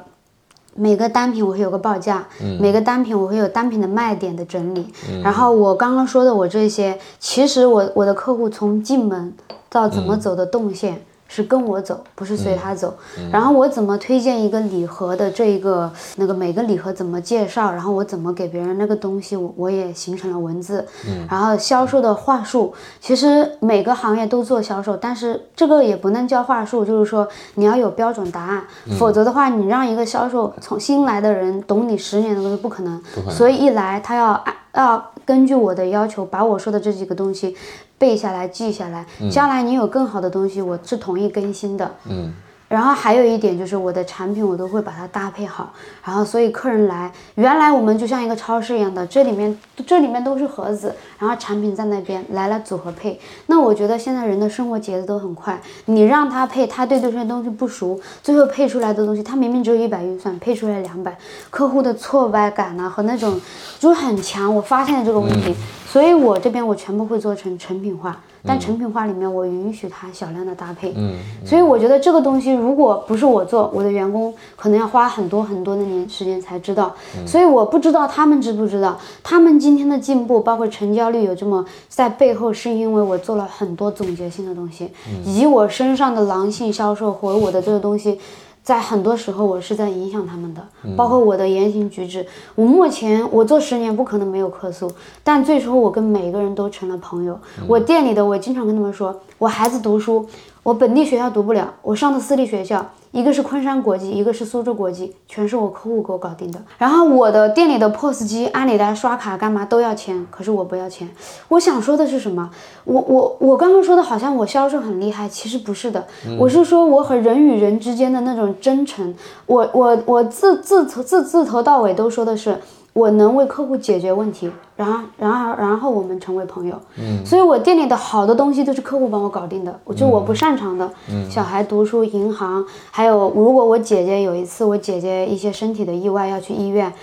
[0.76, 4.94] 每个单品我会有个报价，嗯每个单品我会有单品的卖点的整理。
[5.24, 9.34] 然后我刚刚说的我这些，其实我我的客户从进门
[9.70, 11.02] 到怎嗯么走的动线。
[11.28, 12.94] 是跟我走，不是随他走。
[13.32, 20.86] 然后我怎么推荐一个礼盒的这一个那个每个礼盒怎么介绍，然后我怎么给别人那个东西，我我也形成了文字。
[21.30, 28.64] 然后销售的话术，其实每个行业都做销售，但是这个也不能叫话术，就是说你要有标准答案，
[29.00, 33.02] 否则的话，你让一个销售从新来的人懂你十年的东西不可能。
[33.14, 37.56] 可能所以一来他要按要根据我的要求，把我说的这几个东西
[37.98, 39.06] 背下来、记下来。
[39.32, 41.96] 将来你有更好的东西，我是同意更新的。
[42.10, 42.34] 嗯
[42.74, 45.72] 然后还有一点就是我的产品我都会把它搭配好，
[46.04, 49.56] 然后所以客人来，原来我们就像一个超市一样的，这里面
[49.86, 53.20] 这里面都是盒子，然后产品在那边来了组合配。
[53.46, 61.16] 那我觉得现在人的生活节奏都很快，你让他配，他对这些东西不熟，最后配出来的东西，他明明只有一百预算，配出来两百，
[61.52, 63.40] 客户的挫败感呢、和那种
[63.78, 65.54] 就是很强，我发现了这个问题，
[65.86, 68.20] 所以我这边我全部会做成成品化。
[68.46, 71.16] 但成品化里面，我允许它小量的搭配，嗯，
[71.46, 76.94] 所以我觉得这个东西如果不是我做，我的员工可能要花很多很多的年时间才知道。
[77.26, 84.92] 所以我不知道他们知不知道，他们今天的进步，包括成交率有这么在背后，是因为我做了很多总结性的东西，
[85.26, 88.20] 以及我身上的狼性销售和我的这个东西。
[88.64, 92.26] 在很多时候，我是在影响他们的，包括我的言行举止。
[92.56, 94.90] 我目前我做十年，不可能没有客诉，
[95.22, 97.38] 但最初我跟每个人都成了朋友。
[97.68, 100.26] 我店里的，我经常跟他们说，我孩子读书，
[100.64, 106.60] 我本地学校读不了，我上的私立学校，一个是昆山国际，一个是苏州国际，全是我客户给我搞定的。
[106.80, 111.08] 然后我的店里的 POS 机，阿里来刷卡干嘛都要钱，可是我不要钱。
[111.50, 112.50] 我想说的是什么？
[112.86, 116.08] 我我我刚刚说的好像我销售很厉害，其实不是的，
[116.40, 119.14] 我是说我和人与人之间的那种真诚。
[119.46, 122.58] 我我我自自头自自头到尾都说的是。
[122.94, 126.80] 我能为客户解决问题，然后，然后，然后我们成为朋友。
[126.98, 136.94] 嗯，所以我店里的好多东西都是客户帮我搞定的，我就我不擅长的，嗯小孩读书、银行，还有如果我姐姐有一次我姐姐一些身体的意外要去医院，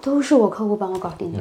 [0.00, 1.38] 都是我客户帮我搞定的。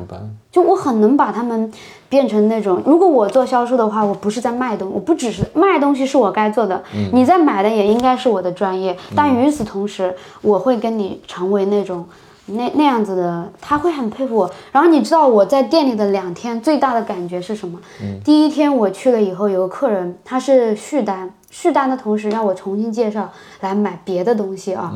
[0.51, 1.71] 就我很能把他们
[2.09, 12.03] 变成那种，如果我做销售的话，我不是在卖东，我不只是卖东西是我该做的，嗯你在买的也应该是我的专业，但与此同时，我会跟你成为那种。
[12.51, 14.51] 那那样子的，他会很佩服我。
[14.71, 17.79] 然后你知道我在店里的两天最大的感觉是什么？
[18.23, 23.29] 第一天我去了以后，有个客人他是续单，续单的同时让我重新介绍
[23.61, 24.93] 来买别的东西啊。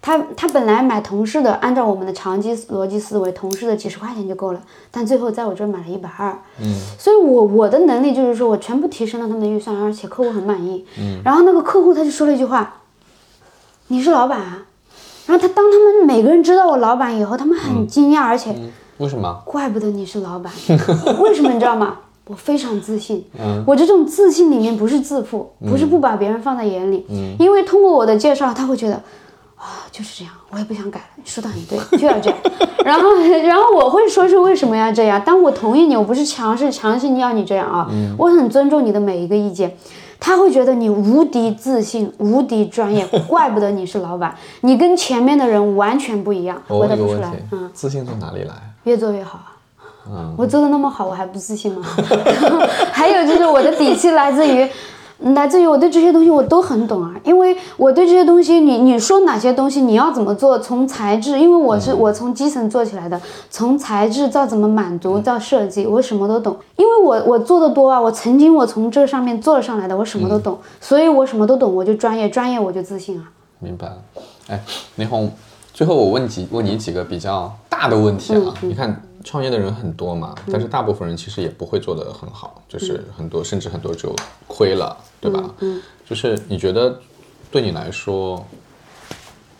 [0.00, 6.36] 他他本来买同事的，按照我们的长期逻辑思维，同事的几十块钱就够了，但最后在我这儿买了一百二。
[6.60, 10.84] 嗯，所以我我的能力就是说我全部提升了他们的预算，而且客户很满意。
[10.98, 12.80] 嗯，然后那个客户他就说了一句话
[13.86, 14.66] ：“你是老板啊？”
[15.26, 18.54] 然后他当他们每个人知道我老板以后，他们很惊讶，而且
[18.98, 19.42] 为什么？
[19.44, 20.52] 怪不得你是老板，
[21.20, 21.96] 为什么你知道吗？
[22.26, 23.24] 我非常自信，
[23.66, 27.04] 我这种自信里面不是自负，不是不把别人放在眼里，
[27.38, 28.94] 因为通过我的介绍，他会觉得
[29.56, 32.38] 啊就是这样，我也不想改了，你说的很对， 就要这样。
[32.84, 33.14] 然后，
[33.44, 39.76] 然后我会说是为什么要这样，但我同意你，我不是强势强行要你这样啊，我很尊重你的每一个意见。
[40.24, 48.54] 他会觉得你无敌自信、无敌专业， 怪不得你是老板，你跟前面的人完全不一样，我回答不出来嗯，自信从哪里来？
[48.84, 49.48] 越做越好啊。
[50.08, 51.84] 嗯，我做的那么好，我还不自信吗？
[52.92, 54.68] 还有就是我的底气来自于，
[55.34, 73.30] 来自于我对这些东西我都很懂啊，因为我对这些东西，你你说哪些东西你要怎么做，从材质，因为我是我从基层做起来的，从材质到怎么满足到设计，我什么都懂，因为我我做的多啊，我曾经我从这上面做了上来的，我什么都懂，所以我什么都懂，我就专业，专业我就自信啊。
[73.60, 73.96] 明白了。
[74.48, 74.60] 哎，
[74.96, 75.30] 林红，
[75.72, 78.52] 最后我问几问你几个比较大的问题啊。
[78.60, 84.14] 你看创业的人很多嘛，但是大部分人其实也不会做得很好，就是很多甚至很多就
[84.46, 85.54] 亏了，对吧？
[85.60, 87.00] 嗯，就是你觉得
[87.50, 88.44] 对你来说，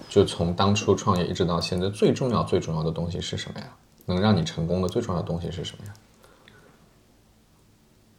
[0.09, 3.67] 就从当初创业一直到现在，最重要最重要的东西是什么呀？
[4.07, 5.93] 能让你成功的最重要的东西是什么呀？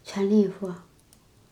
[0.04, 0.84] 全力以赴啊！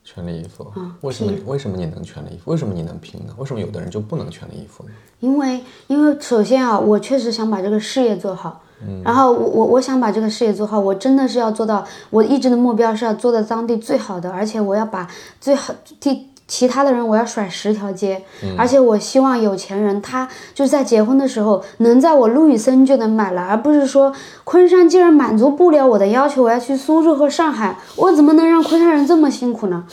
[0.04, 0.72] 全力以赴。
[1.00, 1.32] 为什么？
[1.46, 2.50] 为什么你能全力以赴？
[2.50, 3.34] 为什么你能拼呢？
[3.36, 4.90] 为什么有的人就不能全力以赴呢？
[5.20, 8.62] 因为因为首先啊，我确实想把这个事业做好，
[9.04, 15.08] 然后我我我想把这个事业做好，我真的是要做到，我一直的目标是要做到当地最好的，而且我要把
[15.40, 18.22] 最好第其他的人我要甩十条街，
[18.58, 24.12] 而且我希望有钱人他就是在结婚的时候能在我路易森就能买了，而不是说
[24.44, 29.84] 昆山既然满足不了我的要求，我要去苏州和上海，我怎么能让昆山人这么辛苦呢？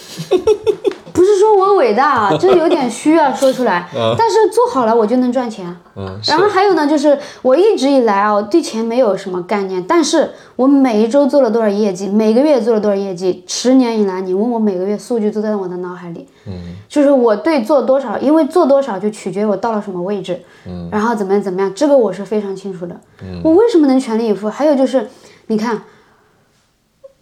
[1.12, 3.90] 不是说我伟大啊， 这有点虚啊，说出来。
[4.18, 5.76] 但是做好了我就能赚钱。
[5.96, 16.28] 嗯，然后还有呢，就是我一直以来啊，对钱没有什么概念，但是我每一周做了多少业绩，每个月做了多少业绩，十年以来，你问我每个月数据都在我的脑海里。
[16.46, 20.38] 嗯，就是我对做多少，因为做多少就取决于我到了什么位置。
[20.68, 22.94] 嗯，然后怎么样怎么样，这个我是非常清楚的。
[23.22, 24.50] 嗯，我为什么能全力以赴？
[24.50, 25.08] 还有就是，
[25.48, 25.82] 你看，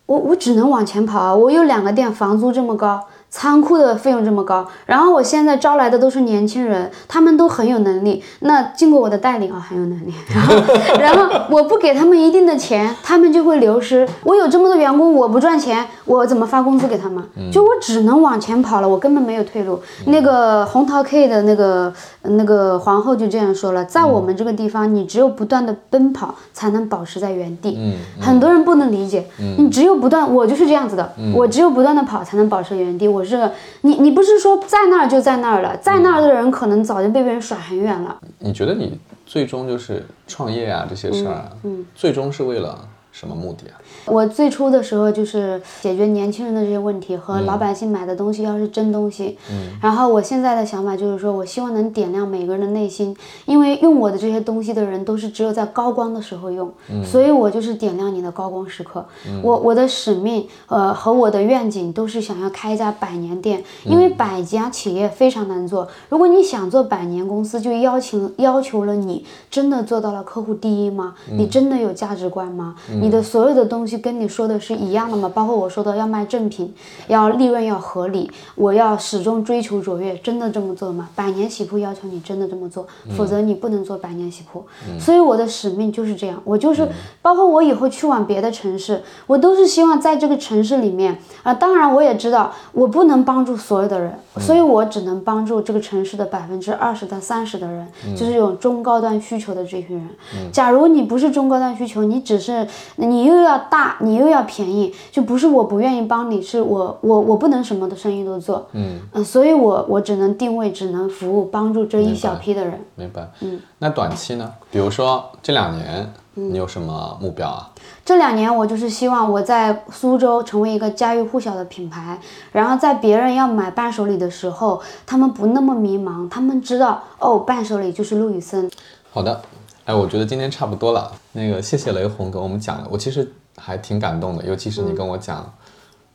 [0.07, 1.35] 我我只能往前跑啊！
[1.35, 10.13] 我有两个店，房租这么高，仓库的费用这么高，然后我现在招来的都是年轻人，他们都很有能力，那经过我的带领啊，很有能力。
[10.33, 10.55] 然后，
[10.99, 14.07] 然后我不给他们一定的钱，他们就会流失。
[14.23, 17.23] 我有这么多员工，我不赚钱，我怎么发工资给他们？
[17.51, 19.79] 就我只能往前跑了，我根本没有退路。
[20.05, 27.77] 那个红桃 K 的那个那个皇后就这样说了，在我们这个地方，你只有不断的奔跑，才能保持在原地。
[27.77, 29.25] 嗯很多人不能理解，
[29.57, 33.07] 你只有不断，我就是这样子的，我只有不断的跑才能保持原地。
[33.17, 33.51] 我是个，
[33.81, 38.15] 你你不是说在那儿就在那儿了，在那儿的人可能早就被别人甩很远了。
[38.37, 41.51] 你觉得你最终就是创业啊这些事儿啊，
[41.95, 43.75] 最终是为了什么目的啊？
[44.07, 57.03] 我最初的时候就是解决年轻人的这些问题和老百姓买的东西要是真东西，嗯，然后我现在的想法就是说我希望能点亮每个人的内心，因为用我的这些东西的人都是只有在高光的时候用，嗯。
[57.03, 59.05] 所以我就是点亮你的高光时刻。
[59.41, 71.15] 我我的使命呃和我的愿景都是想要开一家百年店，因为百家企业非常难做，如果你想做百年公司，就邀请要求了你真的做到了客户第一吗？
[71.31, 72.75] 你真的有价值观吗？
[73.01, 75.31] 你的所有的东西跟你说的是一样的吗？
[75.33, 76.73] 包括我说的要卖正品，
[77.07, 81.09] 要利润要合理，我要始终追求卓越，真的这么做吗？
[81.15, 82.85] 百年洗铺要求你真的这么做，
[83.15, 84.65] 否则你不能做百年洗铺。
[84.99, 86.87] 所以我的使命就是这样，我就是
[87.21, 100.09] 包括我以后去往别的城市，我都是希望在这个城市里面啊、当然我也知道我不能帮助所有的人，所以我只能帮助这个城市的百分之二十到三十的人，就是这种中高端需求的这群人。
[100.51, 102.67] 假如你不是中高端需求，你只是
[102.97, 112.79] 你又要大，你又要便宜，就不是我不愿意帮你，是我我我不能什么的生意都做，嗯所以我我只能定位，只能服务，帮助这一小批的人。
[112.95, 113.29] 明白？
[113.41, 114.51] 嗯，那短期呢？
[114.69, 117.69] 比如说这两年，你有什么目标啊？
[118.03, 122.19] 这两年我就是希望我在苏州成为一个家喻户晓的品牌，
[122.51, 128.69] 然后在别人要买伴手礼的时候，他们不那么迷茫，他们知道哦，伴手礼就是陆羽森。
[129.11, 129.41] 好的，
[129.85, 131.11] 哎，我觉得今天差不多了。
[131.33, 135.51] 那个，谢谢雷红给我们讲了，我其实还挺感动的，尤其是你跟我讲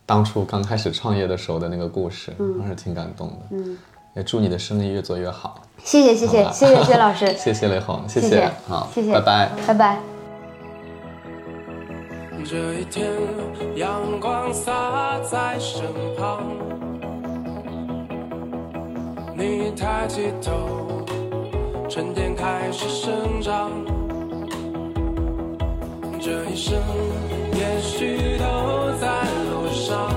[0.06, 2.32] 当初刚开始创业的时候的那个故事，
[2.62, 3.36] 还是挺感动的。
[3.50, 3.76] 嗯，
[4.14, 5.60] 也祝你的生意越做越好。
[5.82, 9.50] 谢谢谢谢谢谢薛老师， 谢谢雷红，谢谢谢好，谢谢拜拜。
[9.66, 9.98] 拜拜。
[12.44, 13.08] 这一天，
[13.76, 15.84] 阳光洒在身
[16.16, 16.42] 旁，
[19.36, 21.06] 你抬起头，
[21.88, 23.70] 春天开始生长。
[26.24, 26.80] 这一生，
[27.52, 28.44] 也许都
[29.00, 30.08] 在路上，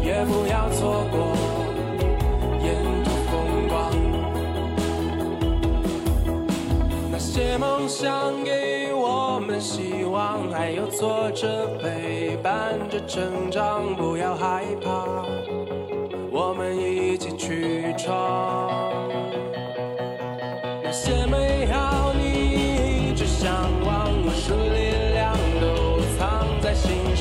[0.00, 1.18] 也不要错过
[2.62, 3.90] 沿途风光。
[7.10, 15.24] 那些梦想给我们希望，还有挫折陪伴着成长，不要害怕，
[16.30, 18.67] 我们一起去闯。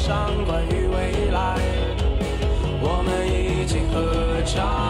[0.07, 1.59] 上关于未来，
[2.79, 4.86] 我们一起合唱。